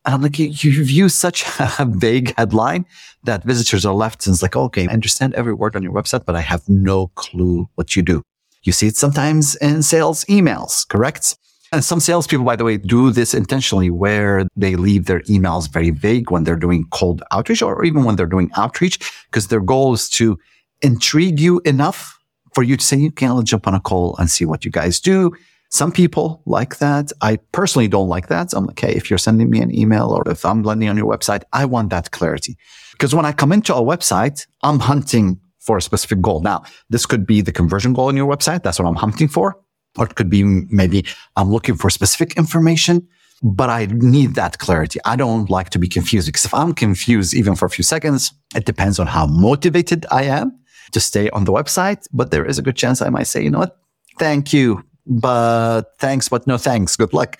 and 0.05 0.15
I'm 0.15 0.21
like, 0.21 0.39
you, 0.39 0.47
you've 0.47 0.89
used 0.89 1.17
such 1.17 1.43
a 1.59 1.85
vague 1.85 2.33
headline 2.37 2.85
that 3.25 3.43
visitors 3.43 3.85
are 3.85 3.93
left 3.93 4.25
and 4.25 4.33
it's 4.33 4.41
like, 4.41 4.55
okay, 4.55 4.87
I 4.87 4.93
understand 4.93 5.33
every 5.33 5.53
word 5.53 5.75
on 5.75 5.83
your 5.83 5.91
website, 5.91 6.23
but 6.23 6.37
I 6.37 6.41
have 6.41 6.67
no 6.69 7.07
clue 7.15 7.67
what 7.75 7.97
you 7.97 8.01
do. 8.01 8.23
You 8.63 8.71
see 8.71 8.87
it 8.87 8.95
sometimes 8.95 9.55
in 9.55 9.83
sales 9.83 10.23
emails, 10.25 10.87
correct? 10.87 11.37
And 11.73 11.83
some 11.83 11.99
salespeople, 11.99 12.45
by 12.45 12.55
the 12.55 12.63
way, 12.63 12.77
do 12.77 13.11
this 13.11 13.33
intentionally 13.33 13.89
where 13.89 14.45
they 14.55 14.77
leave 14.77 15.05
their 15.05 15.21
emails 15.21 15.69
very 15.69 15.89
vague 15.89 16.31
when 16.31 16.45
they're 16.45 16.55
doing 16.55 16.85
cold 16.91 17.23
outreach 17.31 17.61
or 17.61 17.83
even 17.83 18.05
when 18.05 18.15
they're 18.15 18.25
doing 18.25 18.51
outreach, 18.55 18.99
because 19.29 19.47
their 19.47 19.61
goal 19.61 19.93
is 19.93 20.09
to 20.09 20.37
intrigue 20.81 21.39
you 21.39 21.61
enough 21.65 22.19
for 22.53 22.63
you 22.63 22.77
to 22.77 22.83
say, 22.83 22.97
you 22.97 23.11
can 23.11 23.43
jump 23.45 23.67
on 23.67 23.73
a 23.73 23.79
call 23.79 24.15
and 24.17 24.29
see 24.29 24.45
what 24.45 24.65
you 24.65 24.71
guys 24.71 24.99
do. 24.99 25.31
Some 25.69 25.91
people 25.91 26.41
like 26.45 26.79
that. 26.79 27.11
I 27.21 27.37
personally 27.53 27.87
don't 27.87 28.09
like 28.09 28.27
that. 28.27 28.53
I'm 28.53 28.65
like, 28.65 28.79
hey, 28.79 28.93
if 28.93 29.09
you're 29.09 29.17
sending 29.17 29.49
me 29.49 29.61
an 29.61 29.73
email 29.73 30.09
or 30.09 30.29
if 30.29 30.43
I'm 30.43 30.63
landing 30.63 30.89
on 30.89 30.97
your 30.97 31.09
website, 31.09 31.43
I 31.53 31.63
want 31.63 31.91
that 31.91 32.11
clarity. 32.11 32.57
Because 32.91 33.15
when 33.15 33.25
I 33.25 33.31
come 33.31 33.53
into 33.53 33.73
a 33.73 33.81
website, 33.81 34.45
I'm 34.63 34.79
hunting 34.79 35.39
for 35.59 35.77
a 35.77 35.81
specific 35.81 36.19
goal. 36.21 36.41
Now, 36.41 36.63
this 36.89 37.05
could 37.05 37.25
be 37.25 37.39
the 37.39 37.53
conversion 37.53 37.93
goal 37.93 38.07
on 38.07 38.17
your 38.17 38.29
website. 38.29 38.63
That's 38.63 38.79
what 38.79 38.87
I'm 38.87 38.95
hunting 38.95 39.29
for. 39.29 39.57
Or 39.97 40.05
it 40.05 40.15
could 40.15 40.29
be 40.29 40.43
maybe 40.43 41.05
I'm 41.37 41.51
looking 41.51 41.75
for 41.75 41.89
specific 41.89 42.35
information, 42.35 43.07
but 43.41 43.69
I 43.69 43.85
need 43.85 44.35
that 44.35 44.57
clarity. 44.59 44.99
I 45.05 45.15
don't 45.15 45.49
like 45.49 45.69
to 45.69 45.79
be 45.79 45.87
confused 45.87 46.27
because 46.27 46.45
if 46.45 46.53
I'm 46.53 46.73
confused 46.73 47.33
even 47.33 47.55
for 47.55 47.65
a 47.65 47.69
few 47.69 47.83
seconds, 47.83 48.33
it 48.55 48.65
depends 48.65 48.99
on 48.99 49.07
how 49.07 49.25
motivated 49.25 50.05
I 50.11 50.23
am 50.23 50.60
to 50.91 50.99
stay 50.99 51.29
on 51.29 51.45
the 51.45 51.51
website. 51.51 52.07
But 52.11 52.31
there 52.31 52.45
is 52.45 52.57
a 52.57 52.61
good 52.61 52.75
chance 52.75 53.01
I 53.01 53.09
might 53.09 53.27
say, 53.27 53.43
you 53.43 53.49
know 53.49 53.59
what? 53.59 53.77
Thank 54.19 54.53
you, 54.53 54.83
but 55.05 55.97
thanks, 55.99 56.29
but 56.29 56.45
no 56.47 56.57
thanks. 56.57 56.95
Good 56.95 57.13
luck. 57.13 57.37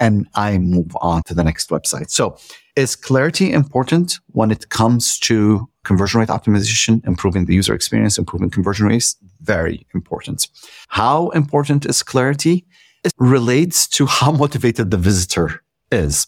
And 0.00 0.26
I 0.34 0.58
move 0.58 0.96
on 1.00 1.22
to 1.26 1.34
the 1.34 1.44
next 1.44 1.70
website. 1.70 2.10
So 2.10 2.36
is 2.74 2.96
clarity 2.96 3.52
important 3.52 4.18
when 4.32 4.50
it 4.50 4.68
comes 4.68 5.18
to 5.20 5.68
conversion 5.84 6.20
rate 6.20 6.30
optimization, 6.30 7.06
improving 7.06 7.44
the 7.44 7.54
user 7.54 7.74
experience, 7.74 8.18
improving 8.18 8.50
conversion 8.50 8.86
rates? 8.86 9.16
Very 9.42 9.86
important. 9.94 10.48
How 10.88 11.28
important 11.30 11.86
is 11.86 12.02
clarity? 12.02 12.66
It 13.04 13.12
relates 13.18 13.86
to 13.88 14.06
how 14.06 14.32
motivated 14.32 14.90
the 14.90 14.96
visitor 14.96 15.62
is. 15.92 16.26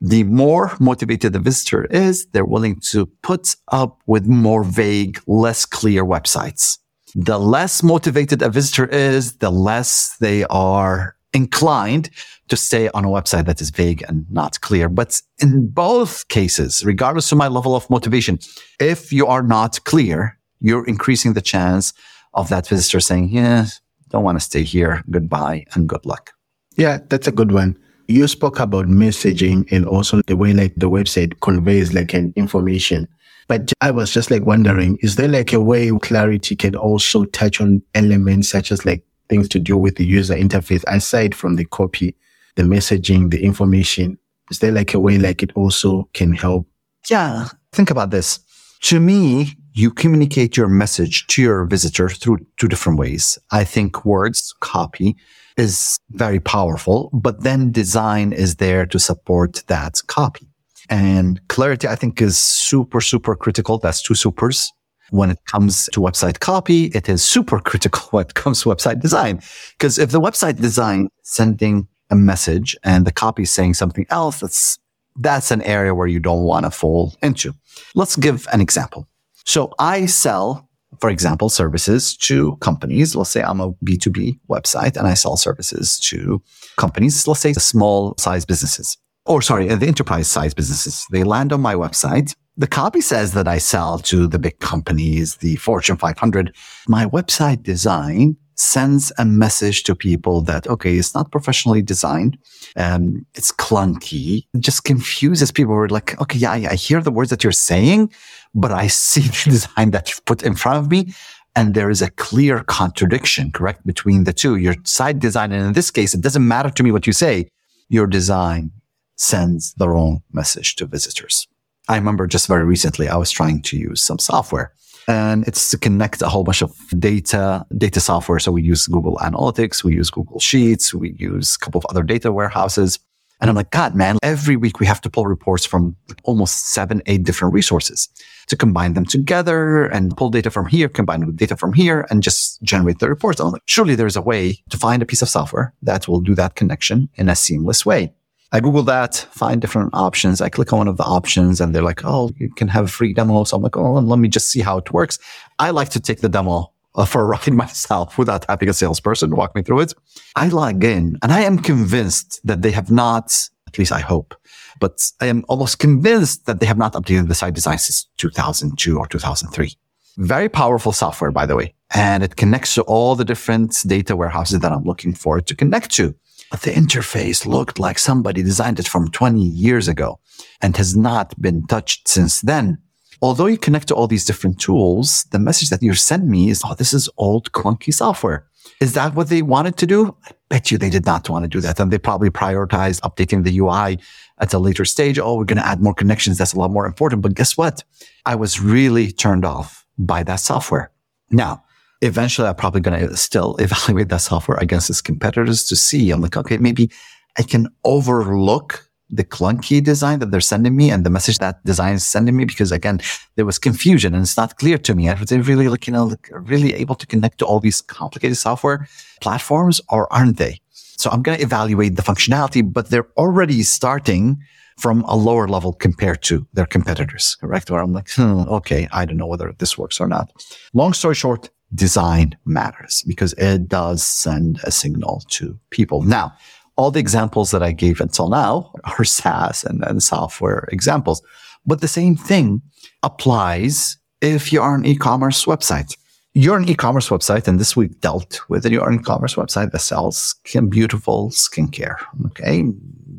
The 0.00 0.24
more 0.24 0.76
motivated 0.78 1.32
the 1.32 1.38
visitor 1.38 1.86
is, 1.86 2.26
they're 2.26 2.44
willing 2.44 2.80
to 2.90 3.06
put 3.22 3.56
up 3.68 4.00
with 4.06 4.26
more 4.26 4.62
vague, 4.62 5.20
less 5.26 5.64
clear 5.64 6.04
websites. 6.04 6.78
The 7.14 7.38
less 7.38 7.82
motivated 7.82 8.42
a 8.42 8.50
visitor 8.50 8.86
is, 8.86 9.36
the 9.36 9.50
less 9.50 10.16
they 10.20 10.44
are 10.44 11.16
inclined 11.32 12.10
to 12.48 12.56
stay 12.56 12.88
on 12.90 13.04
a 13.04 13.08
website 13.08 13.46
that 13.46 13.60
is 13.60 13.70
vague 13.70 14.04
and 14.08 14.26
not 14.30 14.60
clear. 14.60 14.88
But 14.88 15.20
in 15.38 15.68
both 15.68 16.28
cases, 16.28 16.84
regardless 16.84 17.32
of 17.32 17.38
my 17.38 17.48
level 17.48 17.74
of 17.74 17.88
motivation, 17.88 18.38
if 18.78 19.12
you 19.12 19.26
are 19.26 19.42
not 19.42 19.82
clear, 19.84 20.38
you're 20.60 20.86
increasing 20.86 21.32
the 21.32 21.40
chance 21.40 21.92
of 22.34 22.48
that 22.50 22.68
visitor 22.68 23.00
saying, 23.00 23.30
yeah, 23.30 23.66
don't 24.10 24.24
want 24.24 24.36
to 24.36 24.44
stay 24.44 24.62
here. 24.62 25.02
Goodbye 25.10 25.64
and 25.74 25.88
good 25.88 26.04
luck. 26.06 26.32
Yeah, 26.76 26.98
that's 27.08 27.26
a 27.26 27.32
good 27.32 27.52
one. 27.52 27.78
You 28.08 28.28
spoke 28.28 28.60
about 28.60 28.86
messaging 28.86 29.70
and 29.72 29.84
also 29.84 30.22
the 30.26 30.36
way 30.36 30.52
like 30.52 30.74
the 30.76 30.88
website 30.88 31.40
conveys 31.40 31.92
like 31.92 32.14
an 32.14 32.32
information. 32.36 33.08
But 33.48 33.72
I 33.80 33.90
was 33.90 34.12
just 34.12 34.30
like 34.30 34.44
wondering, 34.44 34.98
is 35.02 35.16
there 35.16 35.28
like 35.28 35.52
a 35.52 35.60
way 35.60 35.90
clarity 36.02 36.56
can 36.56 36.74
also 36.74 37.24
touch 37.26 37.60
on 37.60 37.82
elements 37.94 38.48
such 38.48 38.72
as 38.72 38.84
like 38.84 39.04
things 39.28 39.48
to 39.50 39.58
do 39.58 39.76
with 39.76 39.96
the 39.96 40.04
user 40.04 40.34
interface 40.34 40.84
aside 40.86 41.34
from 41.34 41.56
the 41.56 41.64
copy, 41.64 42.16
the 42.56 42.62
messaging, 42.62 43.30
the 43.30 43.42
information? 43.42 44.18
Is 44.50 44.60
there 44.60 44.72
like 44.72 44.94
a 44.94 45.00
way 45.00 45.18
like 45.18 45.42
it 45.42 45.52
also 45.54 46.08
can 46.12 46.32
help? 46.32 46.66
Yeah. 47.10 47.48
Think 47.72 47.90
about 47.90 48.10
this. 48.10 48.40
To 48.82 49.00
me, 49.00 49.54
you 49.72 49.90
communicate 49.90 50.56
your 50.56 50.68
message 50.68 51.26
to 51.28 51.42
your 51.42 51.66
visitor 51.66 52.08
through 52.08 52.38
two 52.56 52.68
different 52.68 52.98
ways. 52.98 53.38
I 53.50 53.64
think 53.64 54.04
words, 54.04 54.54
copy 54.60 55.16
is 55.56 55.98
very 56.10 56.40
powerful, 56.40 57.10
but 57.12 57.42
then 57.42 57.72
design 57.72 58.32
is 58.32 58.56
there 58.56 58.86
to 58.86 58.98
support 58.98 59.62
that 59.68 60.00
copy. 60.06 60.46
And 60.88 61.40
clarity, 61.48 61.88
I 61.88 61.96
think 61.96 62.20
is 62.20 62.38
super, 62.38 63.00
super 63.00 63.34
critical. 63.34 63.78
That's 63.78 64.02
two 64.02 64.14
supers. 64.14 64.72
When 65.10 65.30
it 65.30 65.38
comes 65.46 65.88
to 65.92 66.00
website 66.00 66.40
copy, 66.40 66.86
it 66.86 67.08
is 67.08 67.22
super 67.22 67.60
critical 67.60 68.02
when 68.10 68.26
it 68.26 68.34
comes 68.34 68.62
to 68.62 68.68
website 68.68 69.00
design. 69.00 69.40
Because 69.72 69.98
if 69.98 70.10
the 70.10 70.20
website 70.20 70.60
design 70.60 71.08
sending 71.22 71.88
a 72.10 72.16
message 72.16 72.76
and 72.84 73.04
the 73.04 73.12
copy 73.12 73.44
saying 73.44 73.74
something 73.74 74.06
else, 74.10 74.40
that's, 74.40 74.78
that's 75.16 75.50
an 75.50 75.62
area 75.62 75.94
where 75.94 76.06
you 76.06 76.20
don't 76.20 76.44
want 76.44 76.64
to 76.64 76.70
fall 76.70 77.14
into. 77.22 77.54
Let's 77.94 78.16
give 78.16 78.46
an 78.52 78.60
example. 78.60 79.08
So 79.44 79.72
I 79.78 80.06
sell, 80.06 80.65
for 81.00 81.10
example, 81.10 81.48
services 81.48 82.16
to 82.16 82.56
companies. 82.56 83.14
Let's 83.14 83.30
say 83.30 83.42
I'm 83.42 83.60
a 83.60 83.72
B2B 83.84 84.40
website 84.48 84.96
and 84.96 85.06
I 85.06 85.14
sell 85.14 85.36
services 85.36 85.98
to 86.00 86.42
companies. 86.76 87.26
Let's 87.26 87.40
say 87.40 87.52
small 87.52 88.14
size 88.18 88.44
businesses 88.44 88.96
or 89.24 89.42
sorry, 89.42 89.66
the 89.66 89.86
enterprise 89.86 90.28
size 90.28 90.54
businesses. 90.54 91.04
They 91.10 91.24
land 91.24 91.52
on 91.52 91.60
my 91.60 91.74
website 91.74 92.34
the 92.58 92.66
copy 92.66 93.02
says 93.02 93.34
that 93.34 93.46
I 93.46 93.58
sell 93.58 93.98
to 93.98 94.26
the 94.26 94.38
big 94.38 94.58
companies, 94.60 95.36
the 95.36 95.56
Fortune 95.56 95.96
500. 95.96 96.54
My 96.88 97.04
website 97.04 97.62
design 97.62 98.36
sends 98.56 99.12
a 99.18 99.24
message 99.24 99.84
to 99.84 99.94
people 99.94 100.40
that, 100.42 100.66
okay, 100.66 100.96
it's 100.96 101.14
not 101.14 101.30
professionally 101.30 101.82
designed. 101.82 102.38
Um, 102.76 103.26
it's 103.34 103.52
clunky. 103.52 104.46
It 104.54 104.60
just 104.60 104.84
confuses 104.84 105.52
people. 105.52 105.74
We're 105.74 105.88
like, 105.88 106.18
okay, 106.20 106.38
yeah, 106.38 106.52
I 106.52 106.74
hear 106.74 107.02
the 107.02 107.12
words 107.12 107.30
that 107.30 107.44
you're 107.44 107.52
saying, 107.52 108.12
but 108.54 108.72
I 108.72 108.86
see 108.86 109.20
the 109.28 109.50
design 109.50 109.90
that 109.90 110.08
you've 110.08 110.24
put 110.24 110.42
in 110.42 110.56
front 110.56 110.78
of 110.78 110.90
me. 110.90 111.14
And 111.54 111.74
there 111.74 111.88
is 111.88 112.02
a 112.02 112.10
clear 112.10 112.62
contradiction, 112.64 113.50
correct, 113.50 113.86
between 113.86 114.24
the 114.24 114.32
two. 114.32 114.56
Your 114.56 114.74
site 114.84 115.18
design, 115.18 115.52
and 115.52 115.66
in 115.68 115.72
this 115.72 115.90
case, 115.90 116.12
it 116.12 116.20
doesn't 116.20 116.46
matter 116.46 116.68
to 116.70 116.82
me 116.82 116.92
what 116.92 117.06
you 117.06 117.14
say. 117.14 117.48
Your 117.88 118.06
design 118.06 118.72
sends 119.16 119.72
the 119.74 119.88
wrong 119.88 120.22
message 120.32 120.76
to 120.76 120.86
visitors. 120.86 121.48
I 121.88 121.96
remember 121.96 122.26
just 122.26 122.46
very 122.46 122.64
recently, 122.64 123.08
I 123.08 123.16
was 123.16 123.30
trying 123.30 123.62
to 123.62 123.78
use 123.78 124.02
some 124.02 124.18
software 124.18 124.72
and 125.08 125.46
it's 125.46 125.70
to 125.70 125.78
connect 125.78 126.22
a 126.22 126.28
whole 126.28 126.44
bunch 126.44 126.62
of 126.62 126.74
data, 126.98 127.64
data 127.76 128.00
software. 128.00 128.38
So 128.38 128.52
we 128.52 128.62
use 128.62 128.86
Google 128.86 129.16
Analytics, 129.18 129.84
we 129.84 129.94
use 129.94 130.10
Google 130.10 130.40
Sheets, 130.40 130.92
we 130.92 131.14
use 131.18 131.56
a 131.56 131.58
couple 131.58 131.78
of 131.78 131.86
other 131.86 132.02
data 132.02 132.32
warehouses. 132.32 132.98
And 133.40 133.50
I'm 133.50 133.56
like, 133.56 133.70
God, 133.70 133.94
man, 133.94 134.16
every 134.22 134.56
week 134.56 134.80
we 134.80 134.86
have 134.86 135.00
to 135.02 135.10
pull 135.10 135.26
reports 135.26 135.66
from 135.66 135.94
almost 136.24 136.68
seven, 136.68 137.02
eight 137.04 137.22
different 137.22 137.52
resources 137.52 138.08
to 138.46 138.56
combine 138.56 138.94
them 138.94 139.04
together 139.04 139.84
and 139.86 140.16
pull 140.16 140.30
data 140.30 140.50
from 140.50 140.66
here, 140.66 140.88
combine 140.88 141.26
with 141.26 141.36
data 141.36 141.54
from 141.56 141.74
here 141.74 142.06
and 142.08 142.22
just 142.22 142.62
generate 142.62 142.98
the 142.98 143.08
reports. 143.08 143.38
I'm 143.38 143.50
like, 143.50 143.62
surely 143.66 143.94
there's 143.94 144.16
a 144.16 144.22
way 144.22 144.58
to 144.70 144.78
find 144.78 145.02
a 145.02 145.06
piece 145.06 145.20
of 145.20 145.28
software 145.28 145.74
that 145.82 146.08
will 146.08 146.20
do 146.20 146.34
that 146.34 146.54
connection 146.54 147.10
in 147.16 147.28
a 147.28 147.36
seamless 147.36 147.84
way. 147.84 148.14
I 148.52 148.60
Google 148.60 148.82
that, 148.84 149.14
find 149.32 149.60
different 149.60 149.90
options. 149.92 150.40
I 150.40 150.48
click 150.48 150.72
on 150.72 150.78
one 150.78 150.88
of 150.88 150.96
the 150.96 151.04
options 151.04 151.60
and 151.60 151.74
they're 151.74 151.82
like, 151.82 152.02
oh, 152.04 152.30
you 152.38 152.48
can 152.50 152.68
have 152.68 152.84
a 152.84 152.88
free 152.88 153.12
demo. 153.12 153.44
So 153.44 153.56
I'm 153.56 153.62
like, 153.62 153.76
oh, 153.76 153.94
let 153.94 154.18
me 154.18 154.28
just 154.28 154.48
see 154.50 154.60
how 154.60 154.78
it 154.78 154.92
works. 154.92 155.18
I 155.58 155.70
like 155.70 155.88
to 155.90 156.00
take 156.00 156.20
the 156.20 156.28
demo 156.28 156.72
uh, 156.94 157.04
for 157.04 157.22
a 157.22 157.24
ride 157.24 157.52
myself 157.52 158.18
without 158.18 158.44
having 158.48 158.68
a 158.68 158.72
salesperson 158.72 159.34
walk 159.34 159.54
me 159.54 159.62
through 159.62 159.80
it. 159.80 159.94
I 160.36 160.48
log 160.48 160.82
in 160.84 161.18
and 161.22 161.32
I 161.32 161.40
am 161.40 161.58
convinced 161.58 162.40
that 162.44 162.62
they 162.62 162.70
have 162.70 162.90
not, 162.90 163.32
at 163.66 163.78
least 163.78 163.92
I 163.92 164.00
hope, 164.00 164.34
but 164.80 165.10
I 165.20 165.26
am 165.26 165.44
almost 165.48 165.78
convinced 165.78 166.46
that 166.46 166.60
they 166.60 166.66
have 166.66 166.78
not 166.78 166.92
updated 166.92 167.28
the 167.28 167.34
site 167.34 167.54
design 167.54 167.78
since 167.78 168.06
2002 168.18 168.98
or 168.98 169.06
2003. 169.06 169.76
Very 170.18 170.48
powerful 170.48 170.92
software, 170.92 171.30
by 171.30 171.46
the 171.46 171.56
way. 171.56 171.74
And 171.94 172.22
it 172.22 172.36
connects 172.36 172.74
to 172.74 172.82
all 172.82 173.16
the 173.16 173.24
different 173.24 173.76
data 173.86 174.16
warehouses 174.16 174.60
that 174.60 174.72
I'm 174.72 174.84
looking 174.84 175.12
for 175.12 175.40
to 175.40 175.54
connect 175.54 175.90
to. 175.92 176.14
The 176.52 176.70
interface 176.70 177.44
looked 177.44 177.78
like 177.78 177.98
somebody 177.98 178.42
designed 178.42 178.78
it 178.78 178.88
from 178.88 179.10
20 179.10 179.40
years 179.40 179.88
ago 179.88 180.20
and 180.62 180.76
has 180.76 180.96
not 180.96 181.40
been 181.40 181.66
touched 181.66 182.08
since 182.08 182.40
then. 182.40 182.78
Although 183.22 183.46
you 183.46 183.58
connect 183.58 183.88
to 183.88 183.94
all 183.94 184.06
these 184.06 184.24
different 184.24 184.60
tools, 184.60 185.24
the 185.32 185.38
message 185.38 185.70
that 185.70 185.82
you 185.82 185.94
send 185.94 186.28
me 186.28 186.50
is, 186.50 186.62
oh, 186.64 186.74
this 186.74 186.92
is 186.92 187.08
old 187.16 187.52
clunky 187.52 187.92
software. 187.92 188.46
Is 188.80 188.92
that 188.92 189.14
what 189.14 189.28
they 189.28 189.42
wanted 189.42 189.76
to 189.78 189.86
do? 189.86 190.16
I 190.26 190.32
bet 190.48 190.70
you 190.70 190.78
they 190.78 190.90
did 190.90 191.06
not 191.06 191.28
want 191.30 191.44
to 191.44 191.48
do 191.48 191.60
that. 191.60 191.80
And 191.80 191.90
they 191.90 191.98
probably 191.98 192.30
prioritized 192.30 193.00
updating 193.00 193.42
the 193.44 193.58
UI 193.58 193.98
at 194.38 194.52
a 194.52 194.58
later 194.58 194.84
stage. 194.84 195.18
Oh, 195.18 195.36
we're 195.36 195.44
going 195.44 195.58
to 195.58 195.66
add 195.66 195.82
more 195.82 195.94
connections. 195.94 196.38
That's 196.38 196.52
a 196.52 196.58
lot 196.58 196.70
more 196.70 196.86
important. 196.86 197.22
But 197.22 197.34
guess 197.34 197.56
what? 197.56 197.82
I 198.26 198.34
was 198.34 198.60
really 198.60 199.12
turned 199.12 199.44
off 199.44 199.86
by 199.98 200.22
that 200.24 200.40
software. 200.40 200.90
Now, 201.30 201.64
eventually 202.02 202.48
I'm 202.48 202.54
probably 202.54 202.80
going 202.80 203.08
to 203.08 203.16
still 203.16 203.56
evaluate 203.56 204.08
that 204.08 204.20
software 204.20 204.58
against 204.58 204.90
its 204.90 205.00
competitors 205.00 205.64
to 205.64 205.76
see. 205.76 206.10
I'm 206.10 206.20
like, 206.20 206.36
okay, 206.36 206.58
maybe 206.58 206.90
I 207.38 207.42
can 207.42 207.68
overlook 207.84 208.82
the 209.08 209.24
clunky 209.24 209.82
design 209.82 210.18
that 210.18 210.32
they're 210.32 210.40
sending 210.40 210.74
me 210.74 210.90
and 210.90 211.06
the 211.06 211.10
message 211.10 211.38
that 211.38 211.64
design 211.64 211.94
is 211.94 212.04
sending 212.04 212.36
me 212.36 212.44
because 212.44 212.72
again, 212.72 213.00
there 213.36 213.44
was 213.44 213.58
confusion 213.58 214.14
and 214.14 214.22
it's 214.22 214.36
not 214.36 214.56
clear 214.58 214.78
to 214.78 214.94
me. 214.94 215.08
Are 215.08 215.14
they 215.14 215.38
really 215.38 215.68
like, 215.68 215.86
you 215.86 215.92
know, 215.92 216.06
like, 216.06 216.28
really 216.32 216.74
able 216.74 216.96
to 216.96 217.06
connect 217.06 217.38
to 217.38 217.46
all 217.46 217.60
these 217.60 217.80
complicated 217.82 218.36
software 218.36 218.88
platforms 219.20 219.80
or 219.90 220.12
aren't 220.12 220.38
they? 220.38 220.60
So 220.72 221.10
I'm 221.10 221.22
going 221.22 221.38
to 221.38 221.44
evaluate 221.44 221.94
the 221.94 222.02
functionality, 222.02 222.62
but 222.72 222.90
they're 222.90 223.06
already 223.16 223.62
starting 223.62 224.42
from 224.76 225.02
a 225.02 225.16
lower 225.16 225.48
level 225.48 225.72
compared 225.72 226.22
to 226.22 226.46
their 226.52 226.66
competitors, 226.66 227.36
correct? 227.40 227.70
Where 227.70 227.80
I'm 227.80 227.92
like, 227.92 228.10
hmm, 228.10 228.40
okay, 228.48 228.88
I 228.92 229.04
don't 229.04 229.16
know 229.16 229.26
whether 229.26 229.54
this 229.58 229.78
works 229.78 230.00
or 230.00 230.08
not. 230.08 230.30
Long 230.74 230.92
story 230.92 231.14
short, 231.14 231.48
design 231.76 232.36
matters 232.44 233.04
because 233.06 233.32
it 233.34 233.68
does 233.68 234.04
send 234.04 234.60
a 234.64 234.70
signal 234.70 235.22
to 235.28 235.58
people. 235.70 236.02
Now, 236.02 236.32
all 236.76 236.90
the 236.90 237.00
examples 237.00 237.50
that 237.52 237.62
I 237.62 237.72
gave 237.72 238.00
until 238.00 238.28
now 238.28 238.72
are 238.84 239.04
SaaS 239.18 239.64
and, 239.64 239.84
and 239.84 240.02
software 240.02 240.68
examples, 240.72 241.22
but 241.64 241.80
the 241.80 241.88
same 241.88 242.16
thing 242.16 242.62
applies 243.02 243.98
if 244.20 244.52
you 244.52 244.60
are 244.62 244.74
an 244.74 244.86
e-commerce 244.86 245.44
website. 245.44 245.96
You're 246.34 246.58
an 246.58 246.68
e-commerce 246.68 247.08
website, 247.08 247.48
and 247.48 247.58
this 247.58 247.76
week 247.76 247.98
dealt 248.02 248.40
with 248.50 248.66
your 248.66 248.92
e-commerce 248.92 249.36
website 249.36 249.72
that 249.72 249.78
sells 249.78 250.18
skin, 250.18 250.68
beautiful 250.68 251.30
skincare. 251.30 251.96
Okay. 252.26 252.64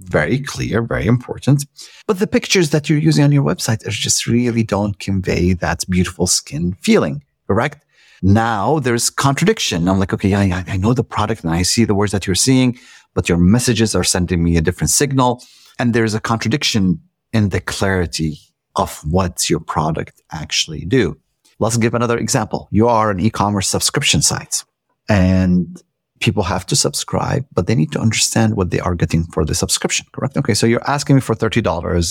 Very 0.03 0.39
clear, 0.39 0.83
very 0.83 1.07
important. 1.07 1.65
But 2.05 2.19
the 2.19 2.27
pictures 2.27 2.69
that 2.69 2.89
you're 2.89 2.99
using 2.99 3.23
on 3.23 3.31
your 3.31 3.43
website 3.43 3.87
just 3.89 4.27
really 4.27 4.63
don't 4.63 4.99
convey 4.99 5.53
that 5.53 5.83
beautiful 5.89 6.27
skin 6.27 6.77
feeling, 6.81 7.23
correct? 7.47 7.83
Now 8.21 8.79
there's 8.79 9.09
contradiction. 9.09 9.87
I'm 9.87 9.99
like, 9.99 10.13
okay, 10.13 10.33
I, 10.33 10.63
I 10.67 10.77
know 10.77 10.93
the 10.93 11.03
product 11.03 11.43
and 11.43 11.53
I 11.53 11.61
see 11.61 11.85
the 11.85 11.95
words 11.95 12.11
that 12.11 12.25
you're 12.25 12.35
seeing, 12.35 12.77
but 13.13 13.29
your 13.29 13.37
messages 13.37 13.95
are 13.95 14.03
sending 14.03 14.43
me 14.43 14.57
a 14.57 14.61
different 14.61 14.89
signal. 14.89 15.43
And 15.79 15.93
there's 15.93 16.13
a 16.13 16.19
contradiction 16.19 16.99
in 17.33 17.49
the 17.49 17.61
clarity 17.61 18.39
of 18.75 18.99
what 19.05 19.49
your 19.49 19.59
product 19.59 20.21
actually 20.31 20.85
do. 20.85 21.17
Let's 21.59 21.77
give 21.77 21.93
another 21.93 22.17
example. 22.17 22.67
You 22.71 22.87
are 22.87 23.09
an 23.09 23.19
e-commerce 23.19 23.67
subscription 23.67 24.21
site 24.21 24.63
and 25.09 25.81
people 26.19 26.43
have 26.43 26.65
to 26.67 26.75
subscribe, 26.75 27.45
but 27.53 27.67
they 27.67 27.75
need 27.75 27.91
to 27.91 27.99
understand 27.99 28.55
what 28.55 28.71
they 28.71 28.79
are 28.79 28.95
getting 28.95 29.23
for 29.25 29.45
the 29.45 29.55
subscription, 29.55 30.05
correct? 30.11 30.37
Okay. 30.37 30.53
So 30.53 30.65
you're 30.67 30.89
asking 30.89 31.17
me 31.17 31.21
for 31.21 31.35
$30, 31.35 31.57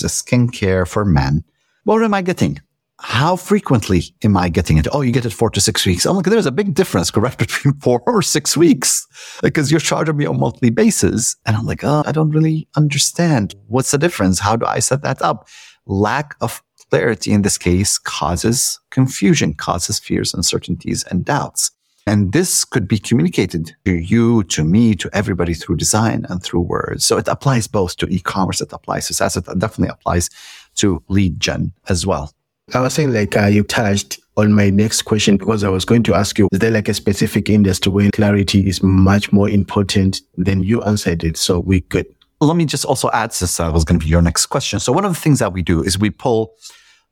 a 0.03 0.07
skincare 0.07 0.87
for 0.87 1.05
men. 1.05 1.43
What 1.83 2.03
am 2.03 2.13
I 2.13 2.21
getting? 2.21 2.59
How 2.99 3.35
frequently 3.35 4.03
am 4.23 4.35
I 4.35 4.49
getting 4.49 4.77
it? 4.77 4.87
Oh, 4.91 5.01
you 5.01 5.11
get 5.11 5.25
it 5.25 5.33
four 5.33 5.51
to 5.51 5.61
six 5.61 5.85
weeks. 5.85 6.05
I'm 6.05 6.15
like, 6.15 6.25
there's 6.25 6.47
a 6.47 6.51
big 6.51 6.73
difference, 6.73 7.11
correct, 7.11 7.37
between 7.47 7.75
four 7.75 8.01
or 8.07 8.21
six 8.21 8.57
weeks 8.57 9.05
because 9.43 9.71
you're 9.71 9.79
charging 9.79 10.17
me 10.17 10.25
on 10.25 10.39
monthly 10.39 10.71
basis. 10.71 11.35
And 11.45 11.55
I'm 11.55 11.65
like, 11.65 11.83
oh, 11.83 12.03
I 12.05 12.11
don't 12.11 12.31
really 12.31 12.67
understand. 12.75 13.55
What's 13.67 13.91
the 13.91 13.97
difference? 13.97 14.39
How 14.39 14.55
do 14.55 14.65
I 14.65 14.79
set 14.79 15.03
that 15.03 15.21
up? 15.21 15.47
Lack 15.85 16.35
of 16.41 16.63
clarity 16.89 17.31
in 17.31 17.43
this 17.43 17.57
case 17.57 17.97
causes 17.97 18.79
confusion, 18.89 19.53
causes 19.53 19.99
fears, 19.99 20.33
uncertainties, 20.33 21.03
and 21.03 21.23
doubts. 21.23 21.71
And 22.07 22.31
this 22.31 22.63
could 22.63 22.87
be 22.87 22.99
communicated 22.99 23.75
to 23.83 23.95
you, 23.95 24.43
to 24.45 24.63
me, 24.63 24.95
to 24.95 25.09
everybody 25.11 25.53
through 25.53 25.75
design 25.75 26.25
and 26.29 26.41
through 26.41 26.61
words. 26.61 27.03
So 27.03 27.17
it 27.17 27.27
applies 27.27 27.67
both 27.67 27.97
to 27.97 28.07
e-commerce, 28.07 28.61
it 28.61 28.71
applies 28.71 29.07
to 29.07 29.13
SaaS, 29.13 29.35
it 29.35 29.45
definitely 29.59 29.89
applies 29.89 30.29
to 30.75 31.03
lead 31.09 31.39
gen 31.41 31.73
as 31.89 32.05
well. 32.05 32.31
I 32.73 32.81
was 32.81 32.93
saying 32.93 33.13
like 33.13 33.37
uh, 33.37 33.45
you 33.45 33.63
touched 33.63 34.19
on 34.35 34.51
my 34.51 34.69
next 34.69 35.03
question 35.03 35.37
because 35.37 35.63
I 35.63 35.69
was 35.69 35.85
going 35.85 36.03
to 36.03 36.13
ask 36.13 36.37
you, 36.37 36.49
is 36.51 36.59
there 36.59 36.71
like 36.71 36.89
a 36.89 36.93
specific 36.93 37.49
industry 37.49 37.89
where 37.91 38.11
clarity 38.11 38.67
is 38.67 38.83
much 38.83 39.31
more 39.31 39.49
important 39.49 40.19
than 40.35 40.63
you 40.63 40.81
answered 40.83 41.23
it? 41.23 41.37
So 41.37 41.59
we 41.61 41.79
could. 41.81 42.07
Let 42.41 42.57
me 42.57 42.65
just 42.65 42.83
also 42.83 43.09
add 43.13 43.33
since 43.33 43.55
That 43.57 43.71
was 43.71 43.85
going 43.85 43.99
to 43.99 44.05
be 44.05 44.09
your 44.09 44.21
next 44.21 44.47
question. 44.47 44.79
So 44.81 44.91
one 44.91 45.05
of 45.05 45.13
the 45.13 45.19
things 45.19 45.39
that 45.39 45.53
we 45.53 45.61
do 45.63 45.81
is 45.81 45.97
we 45.97 46.09
pull 46.09 46.53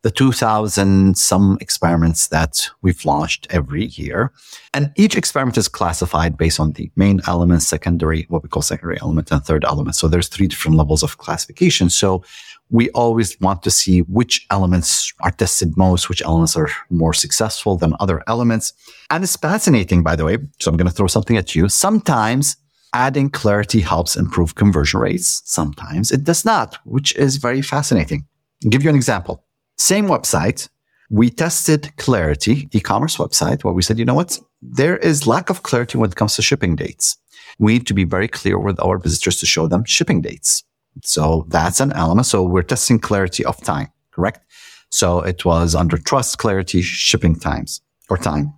the 0.03 0.11
2000 0.11 1.17
some 1.17 1.57
experiments 1.61 2.27
that 2.27 2.69
we've 2.83 3.03
launched 3.05 3.47
every 3.49 3.85
year. 3.85 4.31
And 4.73 4.91
each 4.97 5.15
experiment 5.15 5.57
is 5.57 5.67
classified 5.67 6.37
based 6.37 6.59
on 6.59 6.73
the 6.73 6.91
main 6.95 7.21
element, 7.27 7.63
secondary, 7.63 8.27
what 8.29 8.43
we 8.43 8.49
call 8.49 8.61
secondary 8.61 8.99
element 9.01 9.31
and 9.31 9.43
third 9.43 9.63
element. 9.63 9.95
So 9.95 10.07
there's 10.07 10.27
three 10.27 10.47
different 10.47 10.77
levels 10.77 11.01
of 11.01 11.17
classification. 11.17 11.89
So 11.89 12.23
we 12.69 12.89
always 12.91 13.39
want 13.39 13.63
to 13.63 13.71
see 13.71 13.99
which 14.01 14.45
elements 14.49 15.13
are 15.21 15.31
tested 15.31 15.77
most, 15.77 16.09
which 16.09 16.21
elements 16.23 16.55
are 16.55 16.69
more 16.89 17.13
successful 17.13 17.77
than 17.77 17.93
other 17.99 18.23
elements. 18.27 18.73
And 19.09 19.23
it's 19.23 19.35
fascinating, 19.35 20.03
by 20.03 20.15
the 20.15 20.25
way. 20.25 20.37
So 20.59 20.71
I'm 20.71 20.77
going 20.77 20.87
to 20.87 20.93
throw 20.93 21.07
something 21.07 21.37
at 21.37 21.55
you. 21.55 21.69
Sometimes 21.69 22.57
adding 22.93 23.29
clarity 23.29 23.81
helps 23.81 24.15
improve 24.15 24.55
conversion 24.55 24.99
rates. 24.99 25.41
Sometimes 25.45 26.11
it 26.11 26.23
does 26.23 26.45
not, 26.45 26.77
which 26.85 27.15
is 27.15 27.37
very 27.37 27.61
fascinating. 27.61 28.25
I'll 28.63 28.71
give 28.71 28.83
you 28.83 28.89
an 28.89 28.95
example. 28.95 29.43
Same 29.77 30.07
website. 30.07 30.69
We 31.11 31.29
tested 31.29 31.95
clarity, 31.97 32.67
e-commerce 32.71 33.17
website, 33.17 33.63
where 33.63 33.73
we 33.73 33.83
said, 33.83 33.99
you 33.99 34.05
know 34.05 34.15
what? 34.15 34.39
There 34.61 34.97
is 34.97 35.27
lack 35.27 35.51
of 35.51 35.61
clarity 35.61 35.99
when 35.99 36.09
it 36.09 36.15
comes 36.15 36.35
to 36.35 36.41
shipping 36.41 36.75
dates. 36.75 37.17
We 37.59 37.73
need 37.73 37.87
to 37.87 37.93
be 37.93 38.05
very 38.05 38.27
clear 38.27 38.57
with 38.57 38.79
our 38.79 38.97
visitors 38.97 39.37
to 39.37 39.45
show 39.45 39.67
them 39.67 39.83
shipping 39.85 40.21
dates. 40.21 40.63
So 41.03 41.45
that's 41.49 41.79
an 41.79 41.91
element. 41.93 42.27
So 42.27 42.43
we're 42.43 42.63
testing 42.63 42.99
clarity 42.99 43.43
of 43.45 43.61
time, 43.61 43.87
correct? 44.11 44.45
So 44.89 45.19
it 45.19 45.43
was 45.45 45.75
under 45.75 45.97
trust, 45.97 46.37
clarity, 46.37 46.81
shipping 46.81 47.37
times 47.37 47.81
or 48.09 48.17
time. 48.17 48.53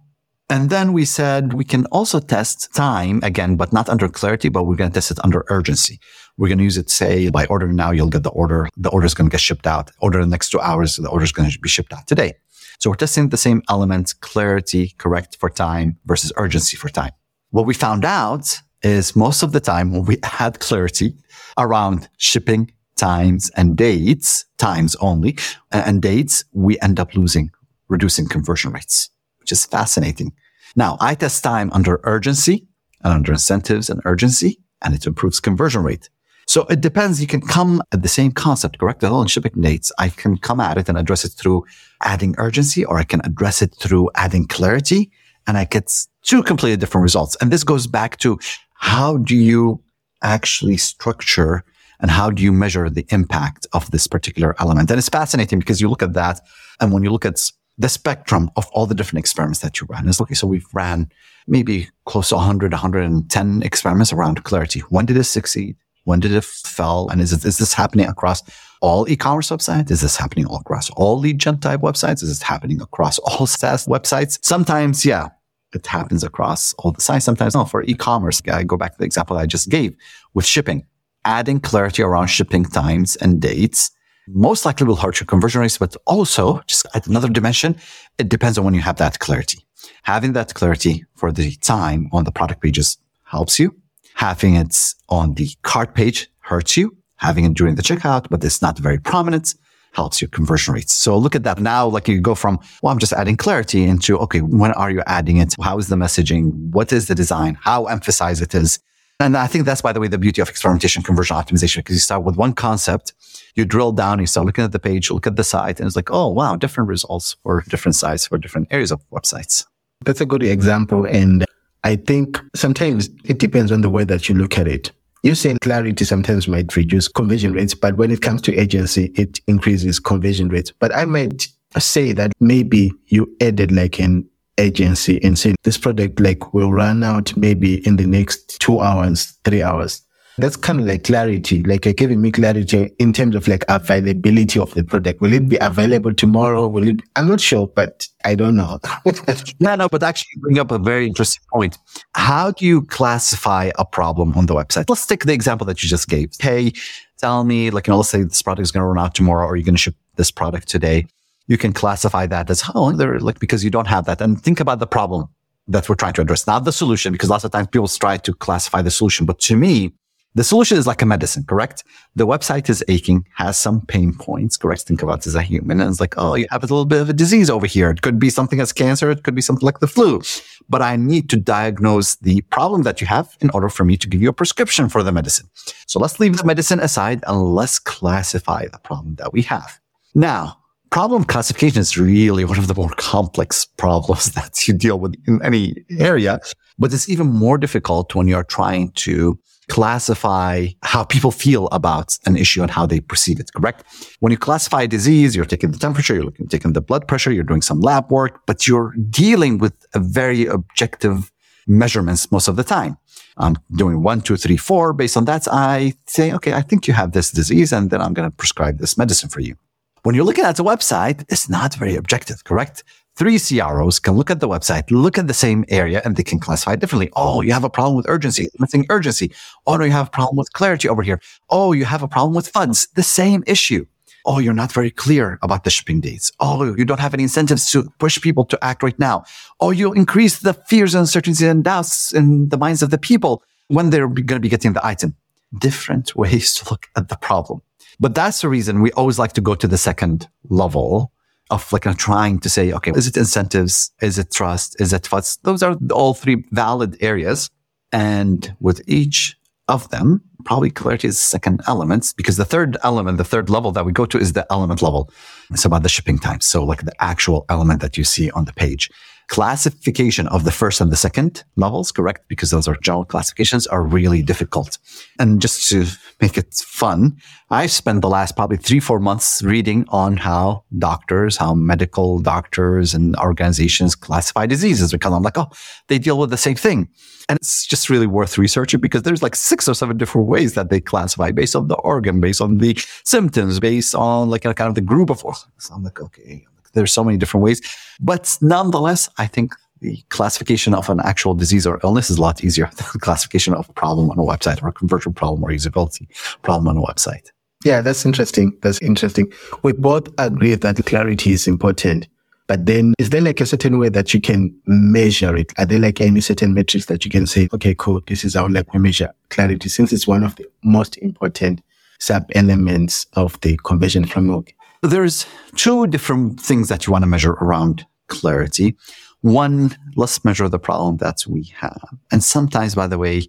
And 0.50 0.70
then 0.70 0.94
we 0.94 1.04
said 1.04 1.54
we 1.54 1.66
can 1.66 1.86
also 1.88 2.20
test 2.20 2.74
time 2.74 3.20
again, 3.22 3.58
but 3.58 3.74
not 3.74 3.90
under 3.90 4.08
clarity, 4.08 4.48
but 4.48 4.64
we're 4.64 4.78
going 4.78 4.90
to 4.90 4.94
test 4.94 5.12
it 5.12 5.20
under 5.24 5.44
urgency. 5.50 6.00
We're 6.38 6.48
going 6.48 6.60
to 6.60 6.64
use 6.64 6.78
it, 6.78 6.90
say, 6.90 7.30
by 7.30 7.46
order 7.48 7.68
now, 7.74 7.92
you'll 7.92 8.10
get 8.10 8.24
the 8.24 8.30
order. 8.30 8.70
The 8.78 8.90
order 8.90 9.06
is 9.06 9.14
going 9.14 9.30
to 9.30 9.34
get 9.34 9.42
shipped 9.42 9.68
out. 9.68 9.92
Order 10.00 10.22
in 10.22 10.30
the 10.30 10.34
next 10.34 10.52
two 10.52 10.62
hours, 10.62 10.96
the 10.96 11.10
order 11.10 11.26
is 11.26 11.34
going 11.34 11.50
to 11.50 11.60
be 11.60 11.68
shipped 11.68 11.92
out 11.92 12.08
today. 12.08 12.34
So 12.80 12.90
we're 12.90 12.96
testing 12.96 13.30
the 13.30 13.38
same 13.38 13.62
elements, 13.70 14.14
clarity, 14.14 14.94
correct 15.00 15.38
for 15.38 15.50
time 15.50 15.98
versus 16.06 16.32
urgency 16.38 16.78
for 16.78 16.90
time. 16.90 17.12
What 17.50 17.66
we 17.66 17.74
found 17.74 18.06
out 18.06 18.62
is 18.84 19.16
most 19.16 19.44
of 19.44 19.52
the 19.52 19.60
time 19.60 19.92
when 19.92 20.06
we 20.06 20.18
add 20.40 20.60
clarity 20.60 21.14
around 21.58 22.10
shipping 22.18 22.72
times 22.96 23.50
and 23.56 23.78
dates, 23.78 24.46
times 24.58 24.96
only, 24.98 25.38
and 25.72 26.02
dates, 26.02 26.44
we 26.52 26.80
end 26.80 27.00
up 27.00 27.16
losing, 27.16 27.52
reducing 27.88 28.28
conversion 28.28 28.72
rates, 28.72 29.10
which 29.40 29.52
is 29.52 29.66
fascinating. 29.66 30.34
Now, 30.76 30.98
I 31.00 31.16
test 31.16 31.44
time 31.44 31.72
under 31.74 32.00
urgency 32.04 32.68
and 33.04 33.14
under 33.14 33.34
incentives 33.34 33.90
and 33.90 34.02
urgency, 34.06 34.60
and 34.82 34.94
it 34.94 35.06
improves 35.06 35.40
conversion 35.40 35.84
rate. 35.84 36.10
So 36.48 36.66
it 36.68 36.80
depends. 36.80 37.20
You 37.20 37.28
can 37.28 37.42
come 37.42 37.82
at 37.92 38.02
the 38.02 38.08
same 38.08 38.32
concept, 38.32 38.80
correct? 38.80 39.02
The 39.02 39.10
whole 39.10 39.26
shipping 39.26 39.62
dates. 39.62 39.92
I 40.00 40.10
can 40.10 40.38
come 40.38 40.62
at 40.62 40.78
it 40.78 40.88
and 40.88 40.98
address 40.98 41.26
it 41.26 41.34
through 41.34 41.66
adding 42.02 42.36
urgency, 42.38 42.86
or 42.86 42.98
I 42.98 43.04
can 43.04 43.22
address 43.26 43.62
it 43.62 43.76
through 43.76 44.10
adding 44.16 44.48
clarity, 44.48 45.12
and 45.46 45.58
I 45.58 45.66
get 45.66 45.92
two 46.24 46.44
completely 46.44 46.78
different 46.78 47.04
results. 47.04 47.36
And 47.42 47.52
this 47.52 47.66
goes 47.66 47.86
back 47.86 48.18
to 48.20 48.40
how 48.78 49.18
do 49.18 49.36
you 49.36 49.84
actually 50.22 50.78
structure 50.78 51.64
and 52.00 52.12
how 52.12 52.30
do 52.30 52.44
you 52.44 52.52
measure 52.52 52.90
the 52.90 53.06
impact 53.10 53.66
of 53.74 53.90
this 53.92 54.08
particular 54.08 54.56
element? 54.60 54.90
And 54.92 54.98
it's 54.98 55.10
fascinating 55.10 55.60
because 55.60 55.82
you 55.82 55.90
look 55.90 56.04
at 56.04 56.14
that 56.14 56.42
and 56.80 56.94
when 56.94 57.04
you 57.04 57.10
look 57.10 57.26
at 57.26 57.52
the 57.78 57.90
spectrum 57.90 58.50
of 58.56 58.68
all 58.72 58.86
the 58.86 58.96
different 58.96 59.20
experiments 59.20 59.60
that 59.60 59.80
you 59.80 59.88
ran, 59.90 60.08
it's 60.08 60.22
okay. 60.22 60.34
So 60.34 60.48
we've 60.48 60.68
ran 60.74 61.12
maybe 61.48 61.90
close 62.06 62.30
to 62.30 62.36
100, 62.36 62.72
110 62.72 63.64
experiments 63.64 64.14
around 64.14 64.44
clarity. 64.44 64.82
When 64.90 65.06
did 65.06 65.18
it 65.18 65.24
succeed? 65.26 65.76
When 66.04 66.20
did 66.20 66.34
it 66.34 66.44
fail? 66.44 67.10
And 67.10 67.20
is, 67.20 67.34
it, 67.34 67.44
is 67.46 67.58
this 67.58 67.74
happening 67.74 68.08
across 68.08 68.42
all 68.82 69.10
e-commerce 69.10 69.50
websites? 69.50 69.92
Is 69.92 70.02
this 70.02 70.16
happening 70.16 70.46
all 70.46 70.58
across 70.58 70.90
all 70.92 71.20
lead 71.20 71.40
gen 71.40 71.60
type 71.60 71.82
websites? 71.82 72.24
Is 72.24 72.30
this 72.30 72.42
happening 72.42 72.82
across 72.82 73.20
all 73.20 73.46
SaaS 73.46 73.88
websites? 73.88 74.40
Sometimes, 74.44 75.06
yeah, 75.06 75.30
it 75.74 75.86
happens 75.88 76.24
across 76.24 76.74
all 76.76 76.92
the 76.92 77.02
sites. 77.02 77.26
Sometimes 77.26 77.56
no. 77.56 77.66
For 77.66 77.84
e-commerce, 77.84 78.42
I 78.52 78.64
go 78.64 78.78
back 78.78 78.94
to 78.94 78.98
the 78.98 79.06
example 79.06 79.38
I 79.38 79.46
just 79.46 79.70
gave 79.70 79.96
with 80.34 80.46
shipping. 80.46 80.86
Adding 81.26 81.60
clarity 81.60 82.04
around 82.04 82.28
shipping 82.28 82.64
times 82.64 83.16
and 83.18 83.42
dates 83.42 83.92
most 84.28 84.66
likely 84.66 84.86
will 84.86 84.96
hurt 84.98 85.20
your 85.20 85.28
conversion 85.28 85.62
rates, 85.62 85.78
but 85.78 85.96
also 86.06 86.62
just 86.68 86.86
at 86.94 87.08
another 87.08 87.30
dimension, 87.30 87.76
it 88.18 88.30
depends 88.30 88.58
on 88.58 88.66
when 88.66 88.74
you 88.74 88.82
have 88.82 88.98
that 88.98 89.20
clarity. 89.20 89.60
Having 90.04 90.34
that 90.34 90.54
clarity 90.54 91.06
for 91.16 91.32
the 91.32 91.56
time 91.58 92.10
on 92.12 92.24
the 92.24 92.32
product 92.32 92.62
pages 92.62 92.98
helps 93.24 93.60
you. 93.60 93.76
Having 94.16 94.56
it 94.56 94.94
on 95.10 95.36
the 95.36 95.50
cart 95.64 95.94
page 95.94 96.30
hurts 96.40 96.76
you. 96.76 96.96
Having 97.18 97.46
it 97.46 97.54
during 97.54 97.76
the 97.76 97.82
checkout, 97.82 98.28
but 98.30 98.44
it's 98.44 98.62
not 98.62 98.78
very 98.78 99.00
prominent 99.00 99.56
helps 99.94 100.22
your 100.22 100.30
conversion 100.30 100.74
rates. 100.74 100.94
So 100.94 101.18
look 101.18 101.36
at 101.36 101.44
that 101.44 101.60
now. 101.60 101.88
Like 101.88 102.08
you 102.08 102.22
go 102.22 102.36
from, 102.36 102.60
well, 102.82 102.92
I'm 102.94 103.00
just 103.00 103.14
adding 103.14 103.38
clarity 103.38 103.84
into, 103.84 104.18
okay, 104.20 104.42
when 104.42 104.72
are 104.74 104.92
you 104.92 105.02
adding 105.08 105.38
it? 105.38 105.56
How 105.62 105.78
is 105.78 105.88
the 105.88 105.96
messaging? 105.96 106.52
What 106.72 106.94
is 106.94 107.08
the 107.08 107.16
design? 107.16 107.58
How 107.62 107.86
emphasized 107.86 108.42
it 108.42 108.54
is? 108.54 108.80
And 109.20 109.36
I 109.36 109.48
think 109.48 109.66
that's, 109.66 109.82
by 109.82 109.94
the 109.94 110.00
way, 110.00 110.08
the 110.08 110.20
beauty 110.20 110.42
of 110.42 110.50
experimentation, 110.50 111.02
conversion 111.02 111.36
optimization, 111.36 111.78
because 111.78 111.96
you 111.96 112.02
start 112.02 112.24
with 112.24 112.38
one 112.38 112.54
concept, 112.54 113.14
you 113.56 113.66
drill 113.66 113.92
down, 113.92 114.20
you 114.20 114.28
start 114.28 114.46
looking 114.46 114.64
at 114.64 114.72
the 114.72 114.80
page, 114.80 115.10
look 115.10 115.26
at 115.26 115.36
the 115.36 115.44
site, 115.44 115.80
and 115.80 115.88
it's 115.88 115.96
like, 115.96 116.12
oh, 116.12 116.28
wow, 116.28 116.56
different 116.56 116.88
results 116.88 117.36
for 117.42 117.64
different 117.68 117.96
sites, 117.96 118.28
for 118.28 118.38
different 118.38 118.68
areas 118.70 118.92
of 118.92 119.04
websites. 119.10 119.66
That's 120.06 120.22
a 120.22 120.26
good 120.26 120.44
example. 120.44 121.06
And 121.06 121.46
I 121.84 121.96
think 121.96 122.40
sometimes 122.56 123.10
it 123.26 123.40
depends 123.40 123.72
on 123.72 123.82
the 123.82 123.90
way 123.90 124.04
that 124.04 124.30
you 124.30 124.36
look 124.36 124.60
at 124.60 124.68
it 124.68 124.92
you 125.28 125.36
say 125.36 125.58
clarity 125.60 126.06
sometimes 126.06 126.48
might 126.48 126.74
reduce 126.78 127.10
conversion 127.10 127.52
rates, 127.52 127.74
but 127.74 127.98
when 127.98 128.12
it 128.12 128.22
comes 128.22 128.42
to 128.44 128.56
agency, 128.56 129.12
it 129.16 129.42
increases 129.48 130.00
conversion 130.00 130.48
rates. 130.48 130.72
But 130.72 130.96
I 130.96 131.04
might 131.04 131.48
say 131.78 132.14
that 132.14 132.32
maybe 132.40 132.94
you 133.08 133.36
added 133.42 133.74
like 133.74 134.00
an 134.00 134.26
agency 134.58 135.22
and 135.22 135.38
say 135.38 135.56
this 135.64 135.78
product 135.78 136.22
like 136.22 136.54
will 136.54 136.72
run 136.72 137.04
out 137.04 137.36
maybe 137.36 137.86
in 137.86 137.98
the 137.98 138.08
next 138.08 138.60
two 138.62 138.80
hours, 138.80 139.38
three 139.44 139.62
hours. 139.62 140.02
That's 140.40 140.56
kind 140.56 140.80
of 140.80 140.86
like 140.86 141.04
clarity, 141.04 141.64
like 141.64 141.86
you're 141.86 141.96
giving 141.96 142.22
me 142.22 142.32
clarity 142.32 142.92
in 143.00 143.12
terms 143.12 143.36
of 143.36 143.48
like 143.48 143.66
availability 143.70 144.60
of 144.60 144.72
the 144.76 144.84
product. 144.84 145.20
Will 145.20 145.34
it 145.34 145.50
be 145.50 145.58
available 145.60 146.14
tomorrow? 146.14 146.68
Will 146.68 146.88
it? 146.88 147.02
I'm 147.16 147.28
not 147.28 147.42
sure, 147.42 147.68
but 147.68 148.08
I 148.24 148.36
don't 148.36 148.56
know. 148.56 148.80
yeah, 149.60 149.76
no, 149.76 149.90
but 149.90 150.04
actually 150.04 150.28
you 150.36 150.42
bring 150.42 150.60
up 150.60 150.70
a 150.70 150.78
very 150.78 151.08
interesting 151.08 151.44
point. 151.52 151.80
How 152.14 152.52
do 152.52 152.66
you 152.66 152.84
classify 152.84 153.72
a 153.80 153.86
problem 153.86 154.34
on 154.38 154.46
the 154.46 154.54
website? 154.54 154.86
Let's 154.90 155.08
take 155.08 155.26
the 155.26 155.34
example 155.34 155.66
that 155.66 155.82
you 155.82 155.90
just 155.90 156.08
gave. 156.08 156.30
Hey, 156.40 156.74
tell 157.18 157.44
me, 157.44 157.72
like, 157.72 157.88
you 157.88 157.92
know, 157.92 157.98
let's 157.98 158.10
say 158.10 158.22
this 158.22 158.44
product 158.44 158.64
is 158.64 158.72
going 158.72 158.82
to 158.82 158.88
run 158.88 159.04
out 159.04 159.16
tomorrow 159.16 159.48
or 159.48 159.56
you're 159.56 159.66
going 159.66 159.76
to 159.76 159.82
ship 159.82 159.96
this 160.18 160.30
product 160.30 160.68
today. 160.68 161.08
You 161.48 161.58
can 161.58 161.74
classify 161.74 162.28
that 162.28 162.50
as, 162.52 162.64
oh, 162.76 162.92
they're 162.92 163.20
like, 163.20 163.40
because 163.40 163.64
you 163.64 163.72
don't 163.72 163.88
have 163.88 164.06
that. 164.06 164.22
And 164.22 164.40
think 164.40 164.60
about 164.60 164.78
the 164.78 164.88
problem 164.88 165.30
that 165.68 165.90
we're 165.90 165.96
trying 165.96 166.14
to 166.14 166.22
address, 166.22 166.46
not 166.46 166.64
the 166.64 166.72
solution, 166.72 167.12
because 167.12 167.30
lots 167.30 167.44
of 167.44 167.52
times 167.52 167.68
people 167.68 167.88
try 167.88 168.18
to 168.18 168.34
classify 168.34 168.82
the 168.82 168.92
solution. 168.92 169.26
But 169.26 169.40
to 169.40 169.58
me, 169.58 169.94
the 170.38 170.44
solution 170.44 170.78
is 170.78 170.86
like 170.86 171.02
a 171.02 171.06
medicine, 171.06 171.44
correct? 171.44 171.84
The 172.16 172.28
website 172.28 172.70
is 172.70 172.84
aching, 172.88 173.26
has 173.34 173.58
some 173.58 173.82
pain 173.88 174.14
points, 174.14 174.56
correct? 174.56 174.84
Think 174.84 175.02
about 175.02 175.20
it 175.20 175.28
as 175.28 175.34
a 175.34 175.42
human. 175.42 175.82
And 175.82 175.90
it's 175.90 176.00
like, 176.00 176.14
oh, 176.16 176.36
you 176.36 176.46
have 176.52 176.64
a 176.64 176.68
little 176.68 176.86
bit 176.86 177.02
of 177.02 177.10
a 177.10 177.14
disease 177.14 177.50
over 177.50 177.66
here. 177.66 177.90
It 177.90 178.04
could 178.04 178.20
be 178.20 178.30
something 178.30 178.60
as 178.60 178.72
cancer. 178.72 179.10
It 179.10 179.24
could 179.24 179.34
be 179.34 179.42
something 179.42 179.66
like 179.66 179.80
the 179.80 179.88
flu. 179.88 180.22
But 180.70 180.84
I 180.84 180.96
need 180.96 181.30
to 181.32 181.38
diagnose 181.38 182.18
the 182.18 182.42
problem 182.52 182.84
that 182.84 183.02
you 183.02 183.08
have 183.08 183.36
in 183.42 183.50
order 183.50 183.68
for 183.68 183.84
me 183.84 183.98
to 183.98 184.08
give 184.08 184.22
you 184.22 184.30
a 184.30 184.34
prescription 184.34 184.90
for 184.90 185.02
the 185.02 185.12
medicine. 185.12 185.50
So 185.88 186.00
let's 186.00 186.20
leave 186.20 186.38
the 186.38 186.44
medicine 186.44 186.80
aside 186.80 187.24
and 187.26 187.56
let's 187.56 187.80
classify 187.80 188.68
the 188.72 188.80
problem 188.80 189.16
that 189.16 189.34
we 189.34 189.42
have. 189.42 189.80
Now, 190.14 190.58
problem 190.92 191.24
classification 191.24 191.80
is 191.80 191.98
really 191.98 192.46
one 192.46 192.60
of 192.60 192.68
the 192.68 192.76
more 192.76 192.92
complex 192.98 193.66
problems 193.66 194.32
that 194.38 194.68
you 194.68 194.76
deal 194.76 195.00
with 195.00 195.16
in 195.26 195.42
any 195.44 195.84
area, 195.98 196.40
but 196.78 196.94
it's 196.94 197.10
even 197.10 197.26
more 197.26 197.58
difficult 197.58 198.14
when 198.14 198.28
you're 198.28 198.44
trying 198.44 198.92
to 198.92 199.40
classify 199.70 200.68
how 200.84 201.04
people 201.04 201.32
feel 201.32 201.68
about 201.68 202.18
an 202.26 202.38
issue 202.38 202.62
and 202.62 202.72
how 202.72 202.86
they 202.86 203.00
perceive 203.00 203.40
it, 203.40 203.52
correct? 203.54 203.84
When 204.20 204.32
you 204.32 204.38
classify 204.38 204.84
a 204.84 204.88
disease, 204.88 205.36
you're 205.36 205.46
taking 205.46 205.72
the 205.72 205.78
temperature, 205.78 206.14
you're 206.16 206.24
looking, 206.24 206.48
taking 206.48 206.74
the 206.74 206.82
blood 206.82 207.08
pressure, 207.08 207.32
you're 207.32 207.44
doing 207.44 207.62
some 207.62 207.82
lab 207.82 208.12
work, 208.12 208.46
but 208.46 208.68
you're 208.68 208.94
dealing 209.10 209.58
with 209.58 209.86
a 209.94 210.00
very 210.00 210.46
objective 210.46 211.32
measurements 211.68 212.32
most 212.32 212.48
of 212.48 212.56
the 212.56 212.64
time. 212.64 212.98
I'm 213.38 213.58
doing 213.76 214.02
one, 214.02 214.22
two, 214.22 214.38
three, 214.38 214.58
four. 214.58 214.94
Based 214.94 215.18
on 215.18 215.26
that, 215.26 215.48
I 215.52 215.94
say, 216.08 216.34
okay, 216.34 216.54
I 216.54 216.62
think 216.62 216.88
you 216.88 216.94
have 216.94 217.12
this 217.12 217.32
disease, 217.32 217.72
and 217.72 217.90
then 217.90 218.02
I'm 218.02 218.14
going 218.14 218.30
to 218.30 218.36
prescribe 218.36 218.80
this 218.80 218.98
medicine 218.98 219.30
for 219.30 219.42
you. 219.42 219.56
When 220.04 220.16
you're 220.16 220.26
looking 220.26 220.46
at 220.46 220.56
the 220.56 220.64
website, 220.64 221.26
it's 221.30 221.50
not 221.50 221.76
very 221.76 221.96
objective, 221.96 222.44
correct? 222.46 222.84
Three 223.18 223.40
CROs 223.40 224.00
can 224.00 224.14
look 224.14 224.30
at 224.30 224.42
the 224.42 224.48
website, 224.48 224.92
look 224.92 225.18
at 225.18 225.26
the 225.26 225.34
same 225.34 225.66
area, 225.70 226.04
and 226.06 226.16
they 226.16 226.22
can 226.22 226.40
classify 226.40 226.74
it 226.74 226.80
differently. 226.80 227.10
Oh, 227.16 227.42
you 227.42 227.52
have 227.52 227.64
a 227.64 227.70
problem 227.70 227.98
with 227.98 228.08
urgency, 228.08 228.48
missing 228.60 228.86
urgency. 228.92 229.34
Oh, 229.66 229.76
no, 229.76 229.86
you 229.86 229.92
have 229.92 230.10
a 230.10 230.12
problem 230.12 230.38
with 230.38 230.54
clarity 230.54 230.88
over 230.88 231.02
here. 231.02 231.20
Oh, 231.50 231.72
you 231.72 231.86
have 231.86 232.04
a 232.04 232.08
problem 232.08 232.36
with 232.36 232.54
FUDs, 232.54 232.94
the 232.94 233.02
same 233.02 233.44
issue. 233.48 233.88
Oh, 234.24 234.38
you're 234.38 234.54
not 234.54 234.72
very 234.72 234.92
clear 234.92 235.40
about 235.42 235.64
the 235.64 235.72
shipping 235.72 236.00
dates. 236.00 236.32
Oh, 236.40 236.76
you 236.76 236.86
don't 236.86 237.00
have 237.00 237.16
any 237.16 237.24
incentives 237.24 237.72
to 237.72 237.92
push 237.98 238.22
people 238.22 238.46
to 238.46 238.64
act 238.64 238.84
right 238.84 239.00
now. 239.00 239.24
Oh, 239.60 239.72
you 239.72 239.94
increase 239.94 240.38
the 240.42 240.54
fears, 240.54 240.94
uncertainties, 240.94 241.42
and 241.42 241.64
doubts 241.64 242.14
in 242.14 242.50
the 242.50 242.58
minds 242.58 242.84
of 242.84 242.92
the 242.92 243.00
people 243.00 243.42
when 243.68 243.90
they're 243.90 244.08
going 244.08 244.28
to 244.28 244.40
be 244.40 244.50
getting 244.50 244.74
the 244.74 244.86
item. 244.86 245.16
Different 245.58 246.16
ways 246.22 246.54
to 246.56 246.70
look 246.70 246.86
at 246.96 247.10
the 247.10 247.18
problem. 247.18 247.64
But 248.00 248.14
that's 248.14 248.42
the 248.42 248.50
reason 248.50 248.82
we 248.82 248.92
always 248.92 249.18
like 249.18 249.34
to 249.34 249.42
go 249.42 249.56
to 249.56 249.68
the 249.68 249.78
second 249.80 250.28
level 250.50 251.12
of 251.50 251.72
like 251.72 251.84
trying 251.98 252.40
to 252.40 252.50
say, 252.50 252.74
okay, 252.74 252.92
is 252.96 253.08
it 253.08 253.18
incentives? 253.18 253.92
Is 254.02 254.18
it 254.18 254.32
trust? 254.32 254.80
Is 254.82 254.94
it 254.94 255.04
FUDs? 255.04 255.40
Those 255.44 255.64
are 255.64 255.78
all 255.92 256.14
three 256.14 256.44
valid 256.52 256.98
areas. 257.02 257.50
And 257.92 258.56
with 258.60 258.82
each 258.88 259.38
of 259.68 259.90
them, 259.90 260.22
probably 260.46 260.70
clarity 260.70 261.08
is 261.08 261.20
second 261.20 261.62
element 261.68 262.14
because 262.16 262.38
the 262.38 262.46
third 262.46 262.78
element, 262.84 263.18
the 263.18 263.24
third 263.24 263.50
level 263.50 263.72
that 263.72 263.86
we 263.86 263.92
go 263.92 264.06
to 264.06 264.18
is 264.18 264.34
the 264.34 264.46
element 264.52 264.82
level. 264.82 265.10
It's 265.52 265.66
about 265.66 265.84
the 265.84 265.90
shipping 265.90 266.20
time. 266.20 266.42
So 266.42 266.64
like 266.64 266.84
the 266.84 266.94
actual 267.00 267.46
element 267.50 267.82
that 267.82 267.98
you 267.98 268.04
see 268.04 268.30
on 268.32 268.46
the 268.46 268.54
page 268.54 268.90
classification 269.28 270.28
of 270.30 270.46
the 270.46 270.52
first 270.52 270.80
and 270.82 270.92
the 270.92 270.96
second 270.96 271.44
levels, 271.56 271.92
correct? 271.92 272.28
Because 272.28 272.50
those 272.52 272.68
are 272.68 272.78
general 272.78 273.06
classifications 273.06 273.68
are 273.68 273.84
really 273.84 274.22
difficult. 274.22 274.78
And 275.20 275.42
just 275.42 275.68
to 275.70 275.86
make 276.22 276.38
it 276.38 276.54
fun, 276.54 277.18
I 277.50 277.68
spent 277.68 278.02
the 278.02 278.10
last 278.10 278.36
probably 278.36 278.58
three, 278.58 278.80
four 278.80 279.00
months 279.00 279.42
reading 279.44 279.86
on 279.90 280.18
how 280.18 280.64
doctors, 280.78 281.38
how 281.38 281.54
medical 281.54 282.20
doctors 282.20 282.94
and 282.94 283.16
organizations 283.18 283.96
classify 283.96 284.46
diseases 284.46 284.92
because 284.92 285.14
I'm 285.14 285.24
like, 285.24 285.38
oh, 285.38 285.50
they 285.88 286.00
deal 286.00 286.18
with 286.18 286.30
the 286.30 286.38
same 286.38 286.56
thing. 286.56 286.90
And 287.30 287.38
it's 287.38 287.66
just 287.66 287.90
really 287.90 288.08
worth 288.08 288.38
researching 288.38 288.80
because 288.80 289.04
there's 289.04 289.22
like 289.22 289.36
six 289.36 289.68
or 289.68 289.74
seven 289.74 289.98
different 289.98 290.28
ways 290.28 290.54
that 290.54 290.70
they 290.70 290.80
classify 290.80 291.32
based 291.32 291.56
on 291.56 291.68
the 291.68 291.76
organ, 291.76 292.22
based 292.22 292.40
on 292.40 292.60
the 292.60 292.78
symptoms, 293.04 293.60
based 293.60 293.94
on 293.94 294.30
like 294.30 294.46
a 294.46 294.54
kind 294.54 294.70
of 294.70 294.76
the 294.76 294.82
group 294.82 295.10
of, 295.10 295.20
so 295.20 295.74
I'm 295.74 295.84
like, 295.84 296.02
okay, 296.02 296.46
there's 296.78 296.94
so 296.94 297.04
many 297.04 297.18
different 297.18 297.44
ways. 297.44 297.62
But 298.00 298.38
nonetheless, 298.42 299.10
I 299.18 299.28
think 299.28 299.54
the 299.82 300.02
classification 300.10 300.74
of 300.74 300.90
an 300.90 301.00
actual 301.02 301.34
disease 301.34 301.68
or 301.68 301.80
illness 301.84 302.10
is 302.10 302.18
a 302.18 302.22
lot 302.22 302.44
easier 302.44 302.70
than 302.78 302.88
the 302.94 303.00
classification 303.00 303.54
of 303.54 303.70
a 303.70 303.74
problem 303.74 304.10
on 304.12 304.20
a 304.20 304.24
website 304.24 304.62
or 304.64 304.70
a 304.70 304.74
conversion 304.74 305.14
problem 305.14 305.44
or 305.44 305.50
usability 305.50 306.08
problem 306.42 306.68
on 306.68 306.78
a 306.84 306.86
website. 306.86 307.32
Yeah, 307.64 307.82
that's 307.82 308.06
interesting. 308.06 308.56
That's 308.62 308.82
interesting. 308.82 309.32
We 309.64 309.74
both 309.74 310.08
agree 310.20 310.56
that 310.56 310.86
clarity 310.86 311.32
is 311.32 311.48
important. 311.48 312.08
But 312.46 312.66
then 312.66 312.94
is 312.98 313.10
there 313.10 313.20
like 313.20 313.42
a 313.42 313.46
certain 313.46 313.78
way 313.78 313.90
that 313.90 314.14
you 314.14 314.22
can 314.22 314.56
measure 314.66 315.36
it? 315.36 315.52
Are 315.58 315.66
there 315.66 315.80
like 315.80 316.00
any 316.00 316.22
certain 316.22 316.54
metrics 316.54 316.86
that 316.86 317.04
you 317.04 317.12
can 317.12 317.28
say, 317.28 317.50
okay, 317.54 317.76
cool, 317.78 318.02
this 318.08 318.24
is 318.24 318.36
how 318.36 318.48
like 318.48 318.74
we 318.74 318.80
measure 318.80 319.14
clarity 319.30 319.68
since 319.68 319.92
it's 319.92 320.08
one 320.08 320.24
of 320.24 320.36
the 320.38 320.48
most 320.64 320.98
important 320.98 321.62
sub 322.00 322.30
elements 322.36 323.06
of 323.14 323.40
the 323.42 323.58
conversion 323.66 324.06
framework? 324.06 324.54
There's 324.84 325.26
two 325.56 325.88
different 325.88 326.40
things 326.40 326.70
that 326.70 326.86
you 326.86 326.92
want 326.92 327.04
to 327.04 327.08
measure 327.08 327.34
around 327.34 327.86
clarity. 328.08 328.76
One, 329.22 329.76
let's 329.96 330.24
measure 330.24 330.48
the 330.48 330.60
problem 330.60 330.98
that 330.98 331.26
we 331.28 331.52
have. 331.56 331.82
And 332.12 332.24
sometimes, 332.24 332.76
by 332.76 332.88
the 332.88 332.98
way, 332.98 333.28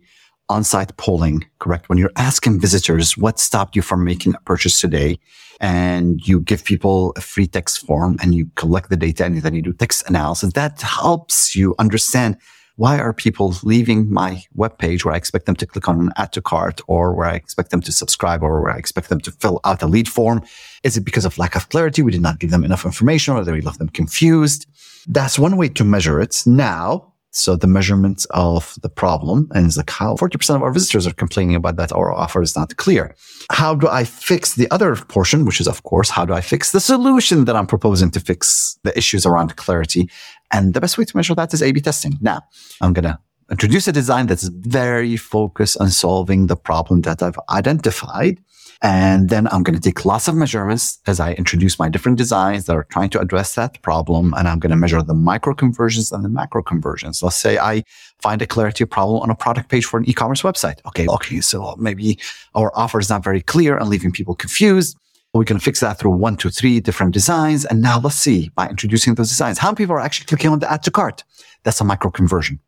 on-site 0.50 0.96
polling, 0.96 1.46
correct? 1.58 1.88
When 1.88 1.98
you're 1.98 2.12
asking 2.16 2.60
visitors 2.60 3.16
what 3.16 3.38
stopped 3.38 3.76
you 3.76 3.82
from 3.82 4.04
making 4.04 4.34
a 4.34 4.40
purchase 4.40 4.80
today 4.80 5.18
and 5.60 6.26
you 6.26 6.40
give 6.40 6.64
people 6.64 7.12
a 7.16 7.20
free 7.20 7.46
text 7.46 7.84
form 7.86 8.16
and 8.22 8.34
you 8.34 8.50
collect 8.56 8.90
the 8.90 8.96
data 8.96 9.24
and 9.24 9.42
then 9.42 9.54
you 9.54 9.62
do 9.62 9.72
text 9.72 10.08
analysis, 10.08 10.52
that 10.54 10.80
helps 10.80 11.54
you 11.56 11.74
understand 11.78 12.36
why 12.78 12.96
are 13.00 13.12
people 13.12 13.56
leaving 13.64 14.08
my 14.08 14.44
webpage 14.56 15.04
where 15.04 15.12
I 15.12 15.16
expect 15.16 15.46
them 15.46 15.56
to 15.56 15.66
click 15.66 15.88
on 15.88 15.98
an 16.00 16.12
add 16.16 16.32
to 16.34 16.40
cart 16.40 16.80
or 16.86 17.12
where 17.12 17.26
I 17.26 17.34
expect 17.34 17.72
them 17.72 17.80
to 17.80 17.90
subscribe 17.90 18.40
or 18.40 18.62
where 18.62 18.70
I 18.70 18.78
expect 18.78 19.08
them 19.08 19.20
to 19.22 19.32
fill 19.32 19.58
out 19.64 19.82
a 19.82 19.88
lead 19.88 20.08
form? 20.08 20.44
Is 20.84 20.96
it 20.96 21.04
because 21.04 21.24
of 21.24 21.36
lack 21.38 21.56
of 21.56 21.70
clarity? 21.70 22.02
We 22.02 22.12
did 22.12 22.22
not 22.22 22.38
give 22.38 22.52
them 22.52 22.62
enough 22.62 22.84
information 22.84 23.34
or 23.34 23.42
we 23.42 23.62
left 23.62 23.80
them 23.80 23.88
confused. 23.88 24.66
That's 25.08 25.40
one 25.40 25.56
way 25.56 25.70
to 25.70 25.82
measure 25.82 26.20
it. 26.20 26.44
Now, 26.46 27.07
so 27.30 27.56
the 27.56 27.66
measurement 27.66 28.26
of 28.30 28.74
the 28.82 28.88
problem 28.88 29.48
and 29.54 29.66
it's 29.66 29.76
like 29.76 29.90
how 29.90 30.14
40% 30.14 30.56
of 30.56 30.62
our 30.62 30.72
visitors 30.72 31.06
are 31.06 31.12
complaining 31.12 31.54
about 31.54 31.76
that 31.76 31.92
our 31.92 32.12
offer 32.12 32.42
is 32.42 32.56
not 32.56 32.76
clear. 32.76 33.14
How 33.50 33.74
do 33.74 33.88
I 33.88 34.04
fix 34.04 34.54
the 34.54 34.70
other 34.70 34.96
portion, 34.96 35.44
which 35.44 35.60
is 35.60 35.68
of 35.68 35.82
course, 35.82 36.10
how 36.10 36.24
do 36.24 36.32
I 36.32 36.40
fix 36.40 36.72
the 36.72 36.80
solution 36.80 37.44
that 37.44 37.56
I'm 37.56 37.66
proposing 37.66 38.10
to 38.12 38.20
fix 38.20 38.78
the 38.82 38.96
issues 38.96 39.26
around 39.26 39.56
clarity? 39.56 40.10
And 40.52 40.74
the 40.74 40.80
best 40.80 40.96
way 40.96 41.04
to 41.04 41.16
measure 41.16 41.34
that 41.34 41.52
is 41.52 41.62
A-B 41.62 41.80
testing. 41.80 42.18
Now 42.20 42.40
I'm 42.80 42.92
going 42.92 43.04
to 43.04 43.18
introduce 43.50 43.88
a 43.88 43.92
design 43.92 44.26
that's 44.26 44.48
very 44.48 45.16
focused 45.16 45.78
on 45.80 45.90
solving 45.90 46.46
the 46.46 46.56
problem 46.56 47.02
that 47.02 47.22
I've 47.22 47.38
identified. 47.50 48.40
And 48.80 49.28
then 49.28 49.48
I'm 49.48 49.64
going 49.64 49.74
to 49.74 49.82
take 49.82 50.04
lots 50.04 50.28
of 50.28 50.36
measurements 50.36 51.00
as 51.08 51.18
I 51.18 51.32
introduce 51.32 51.80
my 51.80 51.88
different 51.88 52.16
designs 52.16 52.66
that 52.66 52.76
are 52.76 52.84
trying 52.84 53.10
to 53.10 53.20
address 53.20 53.56
that 53.56 53.82
problem. 53.82 54.32
And 54.36 54.46
I'm 54.46 54.60
going 54.60 54.70
to 54.70 54.76
measure 54.76 55.02
the 55.02 55.14
micro 55.14 55.52
conversions 55.52 56.12
and 56.12 56.24
the 56.24 56.28
macro 56.28 56.62
conversions. 56.62 57.20
Let's 57.20 57.36
say 57.36 57.58
I 57.58 57.82
find 58.20 58.40
a 58.40 58.46
clarity 58.46 58.84
problem 58.84 59.20
on 59.22 59.30
a 59.30 59.34
product 59.34 59.68
page 59.68 59.84
for 59.84 59.98
an 59.98 60.08
e-commerce 60.08 60.42
website. 60.42 60.78
Okay. 60.86 61.08
Okay. 61.08 61.40
So 61.40 61.74
maybe 61.76 62.20
our 62.54 62.70
offer 62.76 63.00
is 63.00 63.10
not 63.10 63.24
very 63.24 63.42
clear 63.42 63.76
and 63.76 63.88
leaving 63.88 64.12
people 64.12 64.36
confused. 64.36 64.96
We 65.34 65.44
can 65.44 65.58
fix 65.58 65.80
that 65.80 65.98
through 65.98 66.12
one, 66.12 66.36
two, 66.36 66.50
three 66.50 66.78
different 66.80 67.12
designs. 67.12 67.64
And 67.64 67.82
now 67.82 67.98
let's 67.98 68.16
see 68.16 68.50
by 68.54 68.68
introducing 68.68 69.16
those 69.16 69.28
designs, 69.28 69.58
how 69.58 69.68
many 69.68 69.76
people 69.76 69.96
are 69.96 70.00
actually 70.00 70.26
clicking 70.26 70.50
on 70.50 70.60
the 70.60 70.70
add 70.70 70.84
to 70.84 70.90
cart? 70.90 71.24
That's 71.64 71.80
a 71.80 71.84
micro 71.84 72.10
conversion. 72.10 72.60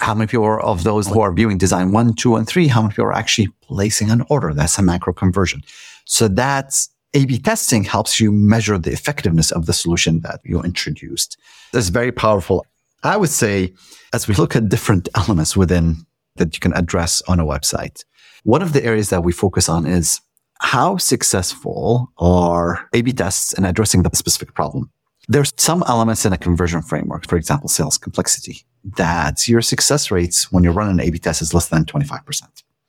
How 0.00 0.14
many 0.14 0.26
people 0.26 0.60
of 0.62 0.84
those 0.84 1.06
who 1.08 1.20
are 1.20 1.32
viewing 1.32 1.58
design 1.58 1.92
one, 1.92 2.14
two, 2.14 2.36
and 2.36 2.46
three? 2.46 2.68
How 2.68 2.82
many 2.82 2.92
people 2.92 3.06
are 3.06 3.12
actually 3.12 3.48
placing 3.62 4.10
an 4.10 4.22
order? 4.28 4.52
That's 4.54 4.78
a 4.78 4.82
macro 4.82 5.12
conversion. 5.12 5.62
So 6.04 6.28
that's 6.28 6.88
A-B 7.14 7.38
testing 7.38 7.84
helps 7.84 8.20
you 8.20 8.30
measure 8.30 8.78
the 8.78 8.92
effectiveness 8.92 9.50
of 9.50 9.66
the 9.66 9.72
solution 9.72 10.20
that 10.20 10.40
you 10.44 10.62
introduced. 10.62 11.38
That's 11.72 11.88
very 11.88 12.12
powerful. 12.12 12.66
I 13.02 13.16
would 13.16 13.30
say 13.30 13.74
as 14.12 14.28
we 14.28 14.34
look 14.34 14.54
at 14.56 14.68
different 14.68 15.08
elements 15.14 15.56
within 15.56 16.06
that 16.36 16.54
you 16.54 16.60
can 16.60 16.72
address 16.74 17.22
on 17.28 17.40
a 17.40 17.44
website, 17.44 18.04
One 18.46 18.62
of 18.62 18.72
the 18.72 18.84
areas 18.84 19.10
that 19.10 19.24
we 19.24 19.32
focus 19.32 19.68
on 19.68 19.86
is 19.86 20.20
how 20.60 20.98
successful 20.98 22.12
are 22.18 22.88
A-B 22.92 23.12
tests 23.12 23.52
in 23.52 23.64
addressing 23.64 24.04
the 24.04 24.10
specific 24.14 24.54
problem? 24.54 24.88
There's 25.28 25.52
some 25.56 25.82
elements 25.88 26.24
in 26.24 26.32
a 26.32 26.38
conversion 26.38 26.82
framework, 26.82 27.26
for 27.26 27.36
example, 27.36 27.68
sales 27.68 27.98
complexity, 27.98 28.64
that 28.96 29.48
your 29.48 29.60
success 29.60 30.10
rates 30.12 30.52
when 30.52 30.62
you 30.62 30.70
run 30.70 30.88
an 30.88 31.00
A-B 31.00 31.18
test 31.18 31.42
is 31.42 31.52
less 31.52 31.68
than 31.68 31.84
25%. 31.84 32.42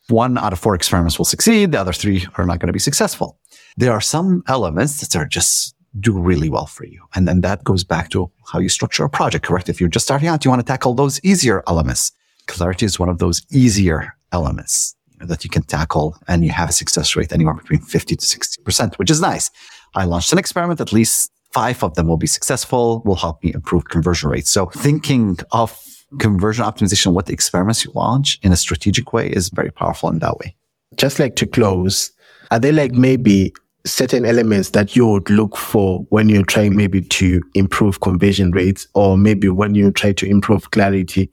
One 0.10 0.38
out 0.38 0.54
of 0.54 0.60
four 0.60 0.76
experiments 0.76 1.18
will 1.18 1.26
succeed. 1.26 1.72
The 1.72 1.82
other 1.82 1.94
three 1.94 2.28
are 2.36 2.46
not 2.46 2.60
going 2.60 2.68
to 2.68 2.74
be 2.74 2.80
successful. 2.80 3.40
There 3.76 3.92
are 3.92 4.02
some 4.02 4.44
elements 4.48 5.02
that 5.02 5.16
are 5.16 5.26
just 5.26 5.76
do 6.00 6.18
really 6.18 6.50
well 6.50 6.68
for 6.68 6.86
you. 6.86 7.04
And 7.16 7.28
then 7.28 7.42
that 7.42 7.64
goes 7.64 7.84
back 7.84 8.10
to 8.10 8.32
how 8.52 8.60
you 8.60 8.70
structure 8.70 9.04
a 9.04 9.10
project, 9.10 9.44
correct? 9.44 9.68
If 9.68 9.80
you're 9.80 9.90
just 9.90 10.06
starting 10.06 10.28
out, 10.28 10.46
you 10.46 10.52
want 10.52 10.60
to 10.60 10.66
tackle 10.66 10.94
those 10.94 11.20
easier 11.24 11.64
elements. 11.68 12.12
Clarity 12.46 12.86
is 12.86 13.00
one 13.00 13.10
of 13.10 13.18
those 13.18 13.42
easier 13.52 14.16
elements 14.32 14.96
that 15.20 15.44
you 15.44 15.50
can 15.50 15.64
tackle 15.64 16.16
and 16.28 16.46
you 16.46 16.52
have 16.52 16.70
a 16.70 16.74
success 16.74 17.16
rate 17.16 17.34
anywhere 17.34 17.56
between 17.56 17.82
50 17.82 18.16
to 18.16 18.26
60%, 18.26 18.96
which 18.96 19.10
is 19.10 19.20
nice. 19.20 19.50
I 19.96 20.06
launched 20.06 20.32
an 20.32 20.38
experiment, 20.38 20.80
at 20.80 20.94
least 20.94 21.32
five 21.58 21.82
of 21.82 21.96
them 21.96 22.08
will 22.08 22.18
be 22.18 22.28
successful, 22.28 23.02
will 23.04 23.16
help 23.16 23.44
me 23.44 23.52
improve 23.52 23.84
conversion 23.86 24.30
rates. 24.30 24.52
So 24.52 24.68
thinking 24.68 25.40
of 25.52 25.76
conversion 26.20 26.64
optimization, 26.64 27.14
what 27.14 27.26
the 27.26 27.34
experiments 27.34 27.84
you 27.84 27.92
launch 27.96 28.38
in 28.44 28.52
a 28.52 28.56
strategic 28.56 29.12
way 29.12 29.28
is 29.30 29.50
very 29.50 29.72
powerful 29.72 30.08
in 30.10 30.20
that 30.20 30.38
way. 30.38 30.56
Just 30.98 31.18
like 31.18 31.36
to 31.38 31.48
close, 31.48 32.12
are 32.52 32.60
there 32.60 32.74
like 32.74 32.92
maybe 32.92 33.54
certain 33.86 34.24
elements 34.24 34.70
that 34.70 34.96
you 34.96 35.08
would 35.08 35.32
look 35.32 35.58
for 35.58 36.06
when 36.10 36.30
you're 36.30 36.46
trying 36.46 36.76
maybe 36.76 37.02
to 37.02 37.42
improve 37.56 38.02
conversion 38.02 38.52
rates 38.52 38.88
or 38.94 39.18
maybe 39.18 39.50
when 39.50 39.74
you 39.74 39.90
try 39.90 40.12
to 40.14 40.28
improve 40.28 40.70
clarity 40.70 41.28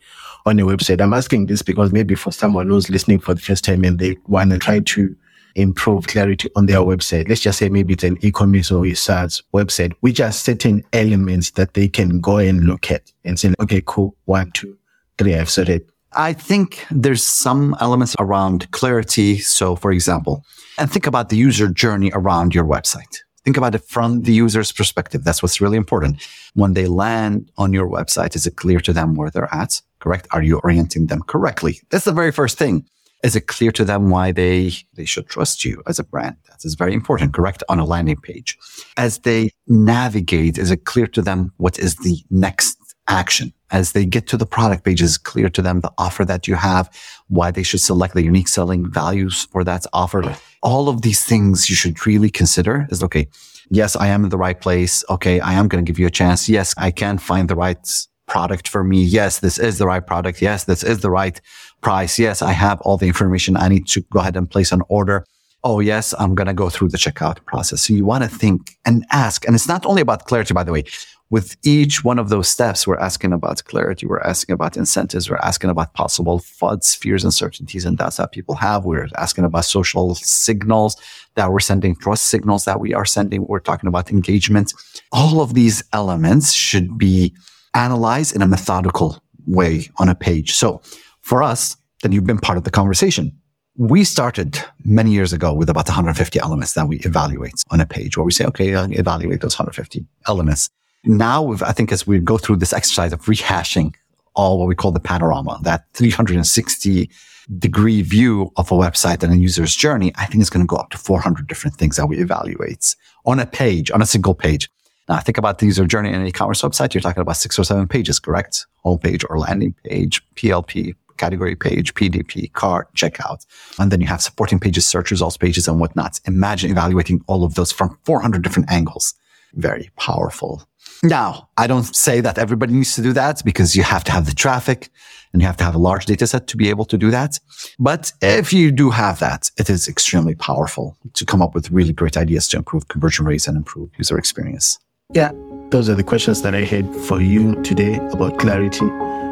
on 0.47 0.57
your 0.57 0.71
website? 0.75 1.03
I'm 1.03 1.13
asking 1.13 1.47
this 1.47 1.61
because 1.61 1.93
maybe 1.93 2.15
for 2.15 2.33
someone 2.33 2.69
who's 2.69 2.89
listening 2.89 3.19
for 3.19 3.35
the 3.35 3.43
first 3.43 3.63
time 3.63 3.85
and 3.85 3.99
they 3.99 4.17
want 4.27 4.53
to 4.53 4.59
try 4.59 4.81
to 4.81 5.15
improve 5.55 6.07
clarity 6.07 6.49
on 6.57 6.67
their 6.67 6.79
website. 6.79 7.29
Let's 7.29 7.41
just 7.41 7.59
say 7.59 7.69
maybe 7.69 7.95
it's 7.95 8.05
an 8.05 8.19
e-commerce 8.21 8.71
or 8.71 8.85
a 8.87 8.95
SaaS 8.95 9.43
website, 9.53 9.93
which 10.01 10.21
are 10.21 10.33
certain 10.33 10.85
elements 10.93 11.51
that 11.53 11.75
they 11.75 11.89
can 11.89 12.21
go 12.21 12.39
and 12.39 12.65
look 12.65 12.91
at 12.91 13.13
and 13.25 13.39
say, 13.39 13.55
okay, 13.61 13.83
cool. 13.87 14.17
One, 14.25 14.51
two, 14.53 14.77
three, 15.19 15.35
I've 15.35 15.51
sorted. 15.51 15.87
I 16.13 16.33
think 16.33 16.85
there's 16.91 17.25
some 17.25 17.77
elements 17.81 18.15
around 18.19 18.71
clarity. 18.71 19.39
So 19.39 19.77
for 19.77 19.91
example, 19.91 20.45
and 20.79 20.91
think 20.91 21.07
about 21.07 21.29
the 21.29 21.37
user 21.37 21.69
journey 21.69 22.11
around 22.15 22.55
your 22.55 22.65
website. 22.65 23.19
Think 23.45 23.57
about 23.57 23.75
it 23.75 23.85
from 23.85 24.23
the 24.23 24.33
user's 24.33 24.73
perspective. 24.73 25.23
That's 25.23 25.43
what's 25.43 25.61
really 25.61 25.77
important. 25.77 26.27
When 26.55 26.73
they 26.73 26.87
land 26.87 27.51
on 27.59 27.73
your 27.73 27.87
website, 27.87 28.35
is 28.35 28.47
it 28.47 28.57
clear 28.57 28.81
to 28.81 28.93
them 28.93 29.15
where 29.15 29.29
they're 29.29 29.55
at? 29.55 29.83
Correct? 29.99 30.27
Are 30.31 30.43
you 30.43 30.61
orienting 30.61 31.09
them 31.09 31.23
correctly? 31.23 31.81
That's 31.91 32.07
the 32.07 32.13
very 32.13 32.33
first 32.33 32.57
thing. 32.57 32.87
Is 33.25 33.35
it 33.35 33.47
clear 33.47 33.73
to 33.73 33.85
them 33.87 34.11
why 34.11 34.33
they, 34.33 34.73
they 34.93 35.07
should 35.07 35.29
trust 35.29 35.65
you 35.65 35.83
as 35.87 35.99
a 35.99 36.05
brand? 36.05 36.37
That 36.51 36.63
is 36.63 36.75
very 36.75 36.93
important, 36.93 37.33
correct? 37.33 37.63
On 37.71 37.79
a 37.79 37.85
landing 37.87 38.21
page. 38.21 38.59
As 38.99 39.21
they 39.21 39.51
navigate, 39.67 40.59
is 40.59 40.71
it 40.71 40.85
clear 40.85 41.07
to 41.09 41.23
them 41.23 41.51
what 41.57 41.79
is 41.79 41.97
the 41.97 42.19
next 42.31 42.77
action? 43.09 43.51
As 43.71 43.93
they 43.93 44.05
get 44.05 44.27
to 44.29 44.37
the 44.37 44.45
product 44.45 44.85
page, 44.85 45.01
is 45.01 45.17
clear 45.17 45.49
to 45.49 45.63
them 45.63 45.81
the 45.81 45.93
offer 45.97 46.25
that 46.27 46.47
you 46.47 46.55
have, 46.55 46.91
why 47.29 47.51
they 47.51 47.63
should 47.63 47.81
select 47.81 48.13
the 48.13 48.23
unique 48.23 48.47
selling 48.47 48.93
values 48.93 49.49
for 49.51 49.65
that 49.65 49.87
offer. 49.95 50.37
All 50.63 50.91
of 50.91 51.01
these 51.01 51.25
things 51.25 51.71
you 51.71 51.77
should 51.77 52.07
really 52.07 52.31
consider 52.31 52.87
is 52.91 53.03
okay. 53.03 53.27
Yes, 53.71 53.97
I 53.97 54.09
am 54.09 54.25
in 54.25 54.31
the 54.31 54.37
right 54.37 54.61
place. 54.61 55.03
Okay. 55.09 55.41
I 55.41 55.55
am 55.55 55.69
going 55.69 55.83
to 55.83 55.91
give 55.91 55.99
you 55.99 56.07
a 56.07 56.11
chance. 56.11 56.47
Yes, 56.47 56.75
I 56.77 56.91
can 56.91 57.17
find 57.17 57.49
the 57.49 57.57
right 57.57 57.79
product 58.27 58.69
for 58.69 58.85
me. 58.85 59.03
Yes, 59.03 59.41
this 59.41 59.59
is 59.59 59.79
the 59.79 59.87
right 59.87 60.07
product. 60.07 60.41
Yes, 60.41 60.65
this 60.65 60.83
is 60.83 61.01
the 61.01 61.11
right 61.11 61.41
price. 61.85 62.19
Yes, 62.19 62.43
I 62.43 62.53
have 62.53 62.81
all 62.81 62.97
the 62.97 63.07
information 63.07 63.57
I 63.57 63.69
need 63.69 63.87
to 63.89 64.01
go 64.11 64.19
ahead 64.19 64.37
and 64.37 64.51
place 64.51 64.73
an 64.73 64.83
order. 64.89 65.25
Oh, 65.63 65.81
yes, 65.81 66.15
I'm 66.19 66.35
going 66.35 66.47
to 66.47 66.55
go 66.55 66.69
through 66.71 66.89
the 66.89 66.99
checkout 66.99 67.45
process. 67.45 67.83
So 67.83 67.93
you 67.93 68.05
want 68.05 68.25
to 68.25 68.29
think 68.29 68.77
and 68.85 69.05
ask. 69.13 69.47
And 69.47 69.55
it's 69.55 69.69
not 69.69 69.87
only 69.87 70.03
about 70.03 70.25
clarity, 70.25 70.55
by 70.55 70.65
the 70.65 70.73
way. 70.73 70.85
With 71.31 71.57
each 71.65 72.05
one 72.05 72.19
of 72.19 72.29
those 72.29 72.49
steps, 72.49 72.87
we're 72.87 72.99
asking 72.99 73.33
about 73.33 73.65
clarity. 73.65 74.07
We're 74.07 74.21
asking 74.21 74.55
about 74.55 74.77
incentives. 74.77 75.29
We're 75.29 75.49
asking 75.51 75.71
about 75.71 75.95
possible 75.95 76.39
FUDs, 76.39 76.95
fears, 76.95 77.25
uncertainties, 77.25 77.85
and 77.87 77.99
doubts 77.99 78.19
that 78.19 78.33
people 78.33 78.55
have. 78.55 78.85
We're 78.85 79.09
asking 79.17 79.45
about 79.45 79.65
social 79.65 80.15
signals 80.15 80.97
that 81.35 81.51
we're 81.51 81.61
sending, 81.61 81.97
trust 81.97 82.29
signals 82.29 82.67
that 82.67 82.79
we 82.79 82.95
are 82.95 83.07
sending. 83.07 83.47
We're 83.47 83.61
talking 83.61 83.89
about 83.89 84.11
engagement. 84.11 84.73
All 85.13 85.41
of 85.41 85.55
these 85.55 85.83
elements 85.93 86.53
should 86.53 86.99
be 86.99 87.35
analyzed 87.75 88.37
in 88.37 88.43
a 88.43 88.47
methodical 88.47 89.23
way 89.47 89.89
on 89.97 90.09
a 90.09 90.15
page. 90.15 90.53
So 90.53 90.83
for 91.25 91.43
us, 91.43 91.77
then 92.03 92.13
you've 92.13 92.27
been 92.27 92.39
part 92.39 92.59
of 92.59 92.65
the 92.65 92.71
conversation. 92.71 93.33
We 93.77 94.05
started 94.05 94.63
many 94.85 95.11
years 95.11 95.33
ago 95.33 95.53
with 95.53 95.69
about 95.69 95.89
150 95.89 96.39
elements 96.39 96.75
that 96.75 96.87
we 96.87 96.99
evaluate 97.01 97.55
on 97.71 97.81
a 97.81 97.87
page 97.87 98.17
where 98.17 98.25
we 98.25 98.31
say, 98.31 98.45
okay, 98.45 98.75
I'll 98.75 98.93
evaluate 98.93 99.41
those 99.41 99.55
150 99.55 100.07
elements. 100.29 100.69
Now, 101.05 101.53
I 101.55 101.73
think 101.73 101.91
as 101.91 102.07
we 102.07 102.19
go 102.19 102.39
through 102.39 102.57
this 102.57 102.73
exercise 102.73 103.13
of 103.13 103.21
rehashing 103.23 103.95
all 104.35 104.59
what 104.59 104.69
we 104.69 104.75
call 104.75 104.93
the 104.93 105.01
panorama, 105.01 105.59
that 105.63 105.87
360 105.95 107.11
degree 107.59 108.03
view 108.03 108.53
of 108.57 108.71
a 108.71 108.75
website 108.75 109.23
and 109.23 109.33
a 109.33 109.37
user's 109.37 109.75
journey, 109.75 110.13
I 110.17 110.27
think 110.27 110.41
it's 110.41 110.51
going 110.51 110.65
to 110.65 110.71
go 110.71 110.77
up 110.77 110.91
to 110.91 110.99
400 110.99 111.47
different 111.47 111.77
things 111.77 111.97
that 111.97 112.07
we 112.07 112.19
evaluate 112.19 112.95
on 113.25 113.41
a 113.41 113.47
page, 113.47 113.91
on 113.91 114.03
a 114.03 114.07
single 114.07 114.35
page. 114.35 114.71
Now, 115.09 115.21
think 115.21 115.37
about 115.37 115.59
the 115.59 115.67
user 115.67 115.87
journey 115.87 116.11
in 116.11 116.15
an 116.17 116.27
e-commerce 116.27 116.63
website. 116.63 116.95
You're 116.95 117.03
talking 117.03 117.21
about 117.21 117.37
six 117.37 117.59
or 117.59 117.65
seven 117.65 117.87
pages, 117.89 118.19
correct? 118.19 118.67
Homepage 118.85 119.25
or 119.29 119.39
landing 119.39 119.75
page, 119.85 120.23
PLP, 120.35 120.95
category 121.17 121.57
page, 121.57 121.95
PDP, 121.95 122.53
cart, 122.53 122.93
checkout. 122.95 123.45
And 123.79 123.91
then 123.91 124.01
you 124.01 124.07
have 124.07 124.23
supporting 124.23 124.59
pages, 124.61 124.87
search 124.87 125.11
results 125.11 125.37
pages 125.37 125.69
and 125.69 125.81
whatnot. 125.81 126.21
Imagine 126.27 126.71
evaluating 126.71 127.23
all 127.27 127.45
of 127.45 127.55
those 127.55 127.73
from 127.73 127.99
400 128.05 128.43
different 128.43 128.71
angles. 128.71 129.15
Very 129.55 129.91
powerful. 129.97 130.67
Now, 131.03 131.49
I 131.57 131.67
don't 131.67 131.95
say 131.95 132.21
that 132.21 132.39
everybody 132.39 132.73
needs 132.73 132.95
to 132.95 133.03
do 133.03 133.13
that 133.13 133.43
because 133.45 133.77
you 133.77 133.83
have 133.83 134.05
to 134.05 134.13
have 134.13 134.27
the 134.27 134.35
traffic 134.35 134.91
and 135.33 135.43
you 135.43 135.47
have 135.47 135.57
to 135.59 135.65
have 135.65 135.75
a 135.75 135.79
large 135.79 136.07
data 136.07 136.27
set 136.27 136.47
to 136.47 136.57
be 136.57 136.71
able 136.71 136.85
to 136.87 136.97
do 136.97 137.11
that. 137.11 137.39
But 137.79 138.13
if 138.23 138.53
you 138.53 138.71
do 138.71 138.91
have 138.91 139.19
that, 139.19 139.51
it 139.59 139.69
is 139.69 139.89
extremely 139.89 140.35
powerful 140.35 140.97
to 141.13 141.27
come 141.27 141.43
up 141.43 141.55
with 141.55 141.71
really 141.71 141.93
great 141.93 142.17
ideas 142.17 142.49
to 142.49 142.57
improve 142.57 142.89
conversion 142.89 143.27
rates 143.27 143.49
and 143.49 143.57
improve 143.57 143.91
user 143.99 144.17
experience. 144.17 144.79
Yeah, 145.13 145.33
those 145.71 145.89
are 145.89 145.95
the 145.95 146.05
questions 146.05 146.43
that 146.43 146.55
I 146.55 146.63
had 146.63 146.95
for 146.95 147.21
you 147.21 147.61
today 147.63 147.97
about 148.13 148.39
clarity. 148.39 148.87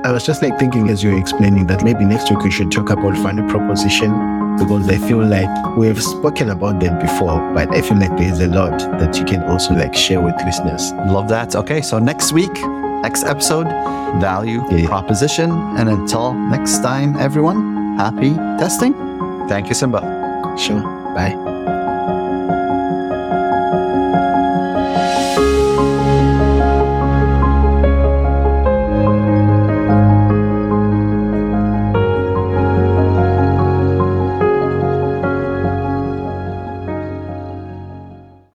I 0.05 0.11
was 0.11 0.27
just 0.27 0.43
like 0.43 0.59
thinking 0.59 0.89
as 0.89 1.03
you 1.03 1.13
were 1.13 1.19
explaining 1.19 1.67
that 1.69 1.85
maybe 1.85 2.05
next 2.05 2.29
week 2.29 2.41
we 2.41 2.51
should 2.51 2.73
talk 2.73 2.91
about 2.91 3.17
value 3.19 3.49
proposition 3.49 4.11
because 4.59 4.89
I 4.89 4.99
feel 4.99 5.25
like 5.25 5.77
we've 5.77 6.03
spoken 6.03 6.51
about 6.51 6.81
them 6.81 6.99
before, 6.99 7.39
but 7.55 7.73
I 7.73 7.81
feel 7.83 7.99
like 7.99 8.17
there's 8.17 8.41
a 8.41 8.49
lot 8.49 8.79
that 8.99 9.17
you 9.17 9.25
can 9.25 9.45
also 9.45 9.75
like 9.75 9.95
share 9.95 10.21
with 10.21 10.35
listeners. 10.45 10.93
Love 11.07 11.29
that. 11.29 11.55
Okay, 11.55 11.81
so 11.83 12.01
next 12.01 12.33
week, 12.33 12.53
next 13.03 13.23
episode, 13.25 13.69
value 14.21 14.63
yeah. 14.71 14.89
proposition. 14.89 15.53
And 15.79 15.89
until 15.89 16.35
next 16.35 16.81
time, 16.81 17.17
everyone, 17.17 17.97
happy 17.97 18.35
testing. 18.59 18.95
Thank 19.49 19.69
you, 19.69 19.75
Simbar. 19.75 20.59
Sure. 20.59 20.83
Bye. 21.15 21.81